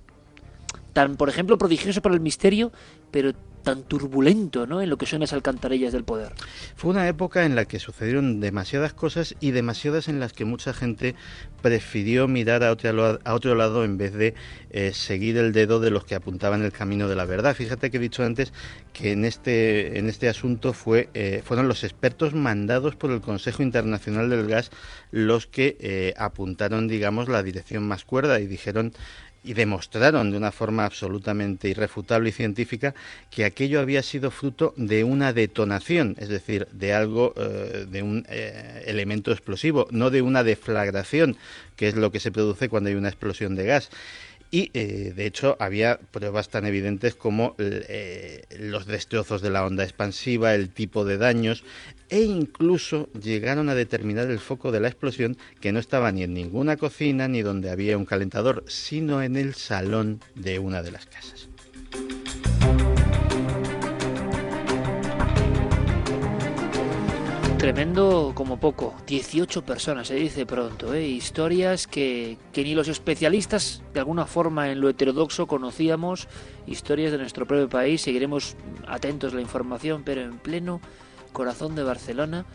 [0.93, 2.73] tan, por ejemplo, prodigioso para el misterio,
[3.11, 3.33] pero
[3.63, 4.83] tan turbulento ¿no?
[4.83, 6.33] en lo que son las alcantarillas del poder.
[6.77, 10.73] Fue una época en la que sucedieron demasiadas cosas y demasiadas en las que mucha
[10.73, 11.15] gente
[11.63, 14.35] prefirió mirar a otro, a otro lado en vez de
[14.71, 17.55] eh, seguir el dedo de los que apuntaban el camino de la verdad.
[17.55, 18.53] Fíjate que he dicho antes
[18.93, 23.63] que en este, en este asunto fue, eh, fueron los expertos mandados por el Consejo
[23.63, 24.71] Internacional del Gas
[25.11, 28.93] los que eh, apuntaron, digamos, la dirección más cuerda y dijeron
[29.45, 32.95] y demostraron de una forma absolutamente irrefutable y científica
[33.31, 38.25] que aquello había sido fruto de una detonación, es decir, de algo, eh, de un
[38.29, 41.37] eh, elemento explosivo, no de una deflagración,
[41.77, 43.91] que es lo que se produce cuando hay una explosión de gas.
[44.55, 49.83] Y eh, de hecho había pruebas tan evidentes como eh, los destrozos de la onda
[49.83, 51.65] expansiva, el tipo de daños
[52.11, 56.35] e incluso llegaron a determinar el foco de la explosión que no estaba ni en
[56.35, 61.07] ninguna cocina ni donde había un calentador, sino en el salón de una de las
[61.07, 61.49] casas.
[67.63, 71.07] Tremendo como poco, 18 personas, se dice pronto, ¿eh?
[71.07, 76.27] historias que, que, ni los especialistas de alguna forma en lo heterodoxo conocíamos,
[76.67, 78.57] historias de nuestro propio país, seguiremos
[78.89, 80.81] atentos a la información, pero en pleno
[81.33, 82.47] corazón de Barcelona,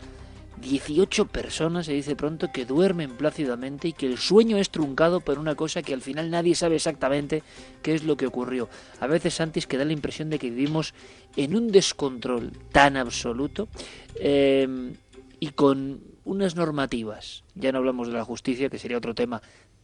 [0.60, 5.38] 18 personas, se dice pronto, que duermen plácidamente y que el sueño es truncado por
[5.38, 7.42] una cosa que al final nadie sabe exactamente
[7.82, 8.68] qué es lo que ocurrió.
[9.00, 10.94] A veces, antes que da la impresión de que vivimos
[11.36, 13.68] en un descontrol tan absoluto
[14.16, 14.92] eh,
[15.40, 19.40] y con unas normativas, ya no hablamos de la justicia, que sería otro tema,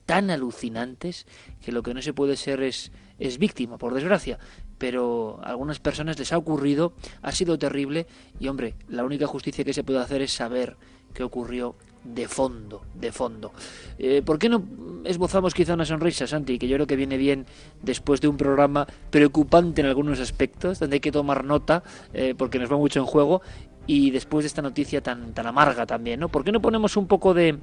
[0.07, 1.27] tan alucinantes
[1.65, 4.39] que lo que no se puede ser es, es víctima, por desgracia.
[4.79, 8.07] Pero a algunas personas les ha ocurrido, ha sido terrible
[8.41, 10.77] y hombre, la única justicia que se puede hacer es saber
[11.13, 13.53] qué ocurrió de fondo, de fondo.
[13.99, 14.63] Eh, ¿Por qué no
[15.05, 17.47] esbozamos quizá una sonrisa, Santi, que yo creo que viene bien
[17.83, 22.59] después de un programa preocupante en algunos aspectos, donde hay que tomar nota, eh, porque
[22.59, 23.41] nos va mucho en juego,
[23.87, 26.29] y después de esta noticia tan, tan amarga también, ¿no?
[26.29, 27.59] ¿Por qué no ponemos un poco de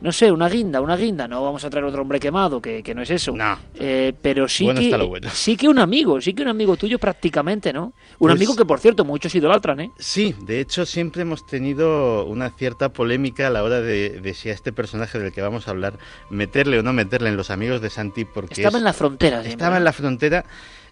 [0.00, 3.02] no sé, una guinda, una guinda, no vamos a traer otro hombre quemado, que, no
[3.02, 3.32] es eso.
[3.32, 3.58] No.
[3.74, 7.84] Eh, pero sí que, sí que un amigo, sí que un amigo tuyo prácticamente, ¿no?
[7.84, 9.90] Un pues amigo que, por cierto, muchos idolatran, ¿eh?
[9.98, 14.52] Sí, de hecho siempre hemos tenido una cierta polémica a la hora de, si a
[14.52, 15.98] este personaje del que vamos a hablar,
[16.30, 18.54] meterle o no meterle en los amigos de Santi, porque...
[18.54, 19.42] Estaba en la frontera.
[19.44, 20.44] Estaba en la frontera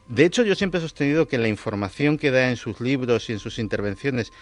[0.09, 3.33] De hecho, yo siempre he sostenido que la información que da en sus libros y
[3.33, 4.33] en sus intervenciones,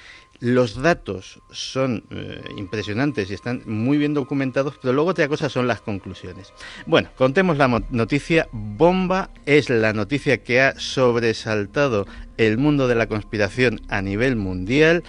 [0.40, 5.66] los datos son eh, impresionantes y están muy bien documentados, pero luego otra cosa son
[5.66, 6.52] las conclusiones.
[6.86, 8.48] Bueno, contemos la noticia.
[8.52, 12.06] Bomba es la noticia que ha sobresaltado
[12.38, 15.04] el mundo de la conspiración a nivel mundial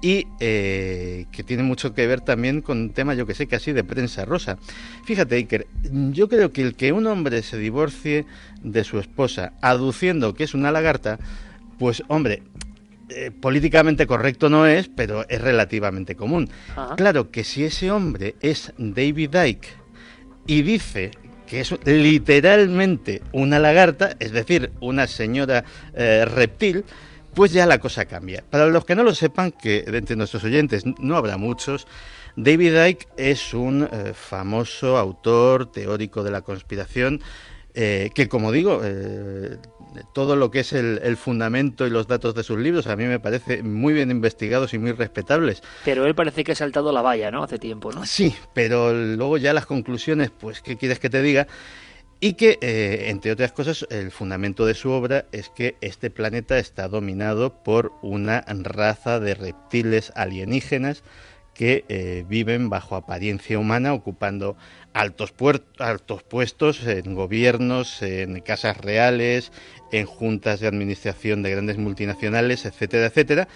[0.00, 3.72] y eh, que tiene mucho que ver también con un tema, yo que sé, casi
[3.72, 4.58] de prensa rosa.
[5.04, 5.66] Fíjate, Iker,
[6.12, 8.26] yo creo que el que un hombre se divorcie
[8.62, 11.18] de su esposa aduciendo que es una lagarta,
[11.78, 12.42] pues hombre,
[13.08, 16.50] eh, políticamente correcto no es, pero es relativamente común.
[16.96, 19.68] Claro que si ese hombre es David Icke
[20.46, 21.12] y dice
[21.46, 26.84] que es literalmente una lagarta, es decir, una señora eh, reptil,
[27.36, 28.42] pues ya la cosa cambia.
[28.48, 31.86] Para los que no lo sepan, que entre nuestros oyentes no habrá muchos,
[32.34, 37.20] David Icke es un eh, famoso autor teórico de la conspiración
[37.74, 39.58] eh, que, como digo, eh,
[40.14, 43.20] todo lo que es el, fundamento y los datos de sus libros a mí me
[43.20, 45.62] parece muy bien investigados y muy respetables.
[45.84, 47.42] Pero él parece que ha saltado la valla, ¿no?
[47.42, 48.06] Hace tiempo, ¿no?
[48.06, 51.46] Sí, pero luego ya las conclusiones, pues, ¿qué quieres que te diga?
[52.18, 56.58] Y que, eh, entre otras cosas, el fundamento de su obra es que este planeta
[56.58, 61.02] está dominado por una raza de reptiles alienígenas
[61.52, 64.56] que eh, viven bajo apariencia humana, ocupando
[64.92, 65.32] altos,
[65.78, 69.52] altos puestos en gobiernos, en casas reales,
[69.92, 73.48] en juntas de administración de grandes multinacionales, etcétera, etcétera.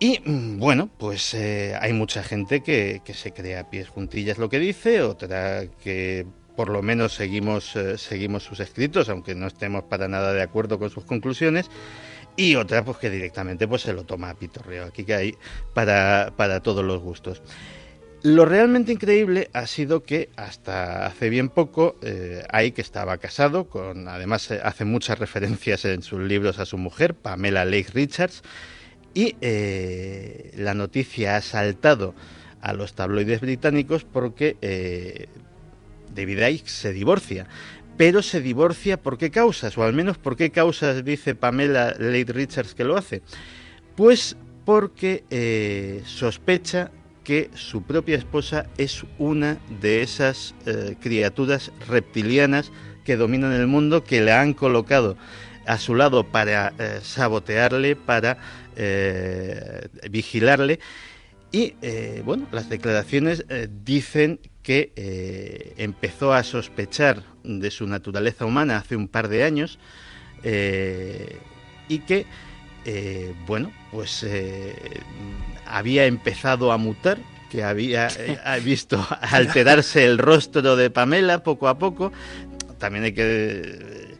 [0.00, 4.48] Y mm, bueno, pues eh, hay mucha gente que, que, se crea pies juntillas lo
[4.48, 6.26] que dice, otra que
[6.62, 10.78] por lo menos seguimos, eh, seguimos sus escritos, aunque no estemos para nada de acuerdo
[10.78, 11.68] con sus conclusiones,
[12.36, 15.34] y otra pues que directamente pues se lo toma a pitorreo, aquí que hay
[15.74, 17.42] para, para todos los gustos.
[18.22, 24.06] Lo realmente increíble ha sido que hasta hace bien poco eh, que estaba casado con,
[24.06, 28.44] además eh, hace muchas referencias en sus libros a su mujer, Pamela Lake Richards,
[29.14, 32.14] y eh, la noticia ha saltado
[32.60, 35.28] a los tabloides británicos porque
[36.14, 37.46] David Icke se divorcia.
[37.96, 42.32] Pero se divorcia por qué causas, o al menos por qué causas dice Pamela Lade
[42.32, 43.22] Richards que lo hace.
[43.96, 46.90] Pues porque eh, sospecha
[47.24, 52.72] que su propia esposa es una de esas eh, criaturas reptilianas
[53.04, 55.16] que dominan el mundo, que le han colocado
[55.66, 58.38] a su lado para eh, sabotearle, para
[60.10, 60.80] vigilarle.
[61.52, 61.74] Y
[62.24, 63.44] bueno, las declaraciones
[63.84, 69.78] dicen que eh, empezó a sospechar de su naturaleza humana hace un par de años
[70.44, 71.38] eh,
[71.88, 72.26] y que,
[72.84, 74.24] eh, bueno, pues
[75.66, 77.18] había empezado a mutar,
[77.50, 78.08] que había
[78.64, 82.12] visto alterarse el rostro de Pamela poco a poco.
[82.78, 84.12] También hay que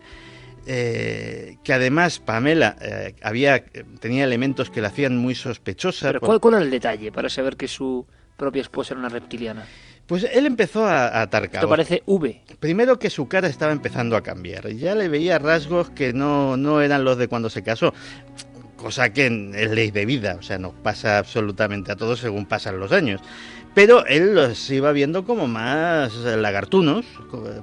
[0.64, 2.76] que además Pamela
[3.22, 3.64] había
[4.00, 6.08] tenía elementos que la hacían muy sospechosa.
[6.08, 9.66] Pero ¿cuál, ¿cuál, era el detalle para saber que su propia esposa era una reptiliana?
[10.06, 12.42] Pues él empezó a, atar Esto parece V.
[12.58, 14.68] Primero que su cara estaba empezando a cambiar.
[14.72, 17.94] Ya le veía rasgos que no, no eran los de cuando se casó.
[18.76, 22.80] Cosa que es ley de vida, o sea, nos pasa absolutamente a todos según pasan
[22.80, 23.20] los años.
[23.74, 27.06] Pero él los iba viendo como más lagartunos,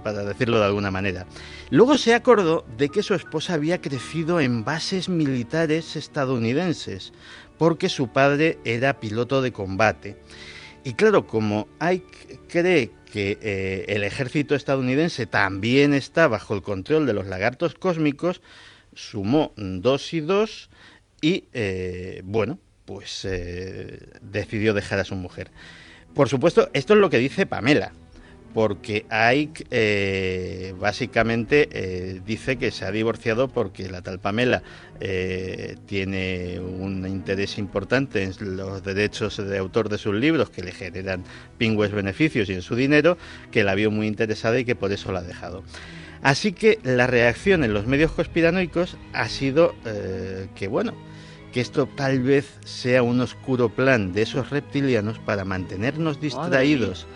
[0.03, 1.27] para decirlo de alguna manera.
[1.69, 7.13] Luego se acordó de que su esposa había crecido en bases militares estadounidenses,
[7.59, 10.17] porque su padre era piloto de combate.
[10.83, 17.05] Y claro, como Ike cree que eh, el ejército estadounidense también está bajo el control
[17.05, 18.41] de los lagartos cósmicos,
[18.93, 20.69] sumó dos y dos
[21.21, 25.51] y, eh, bueno, pues eh, decidió dejar a su mujer.
[26.13, 27.93] Por supuesto, esto es lo que dice Pamela
[28.53, 34.63] porque Ike eh, básicamente eh, dice que se ha divorciado porque la tal Pamela
[34.99, 40.71] eh, tiene un interés importante en los derechos de autor de sus libros que le
[40.71, 41.23] generan
[41.57, 43.17] pingües beneficios y en su dinero,
[43.51, 45.63] que la vio muy interesada y que por eso la ha dejado.
[46.21, 49.73] Así que la reacción en los medios conspiranoicos ha sido
[50.53, 50.93] que, bueno,
[51.53, 57.07] que esto tal vez sea un oscuro plan de esos reptilianos para mantenernos distraídos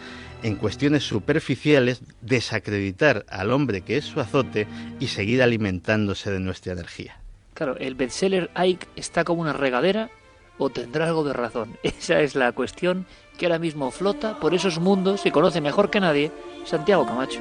[0.44, 4.68] en cuestiones superficiales, desacreditar al hombre que es su azote
[5.00, 7.18] y seguir alimentándose de nuestra energía.
[7.54, 10.10] Claro, el bestseller Ike está como una regadera
[10.58, 11.78] o tendrá algo de razón.
[11.84, 13.06] Esa es la cuestión
[13.38, 16.32] que ahora mismo flota por esos mundos y conoce mejor que nadie
[16.66, 17.40] Santiago Camacho.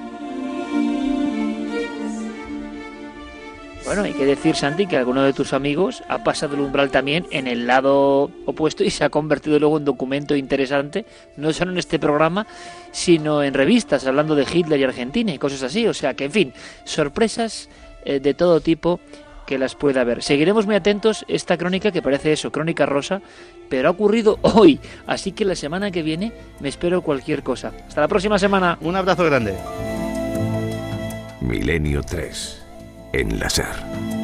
[3.85, 7.27] Bueno, hay que decir, Sandy, que alguno de tus amigos ha pasado el umbral también
[7.31, 11.05] en el lado opuesto y se ha convertido luego en documento interesante,
[11.37, 12.47] no solo en este programa,
[12.93, 15.87] sino en revistas, hablando de Hitler y Argentina y cosas así.
[15.89, 16.53] O sea que, en fin,
[16.85, 17.69] sorpresas
[18.05, 19.01] eh, de todo tipo
[19.47, 20.23] que las pueda haber.
[20.23, 23.21] Seguiremos muy atentos esta crónica que parece eso, crónica rosa,
[23.69, 24.79] pero ha ocurrido hoy,
[25.09, 27.73] así que la semana que viene me espero cualquier cosa.
[27.89, 28.79] Hasta la próxima semana.
[28.81, 29.55] Un abrazo grande.
[31.41, 32.62] Milenio 3
[33.13, 34.22] Enlazar.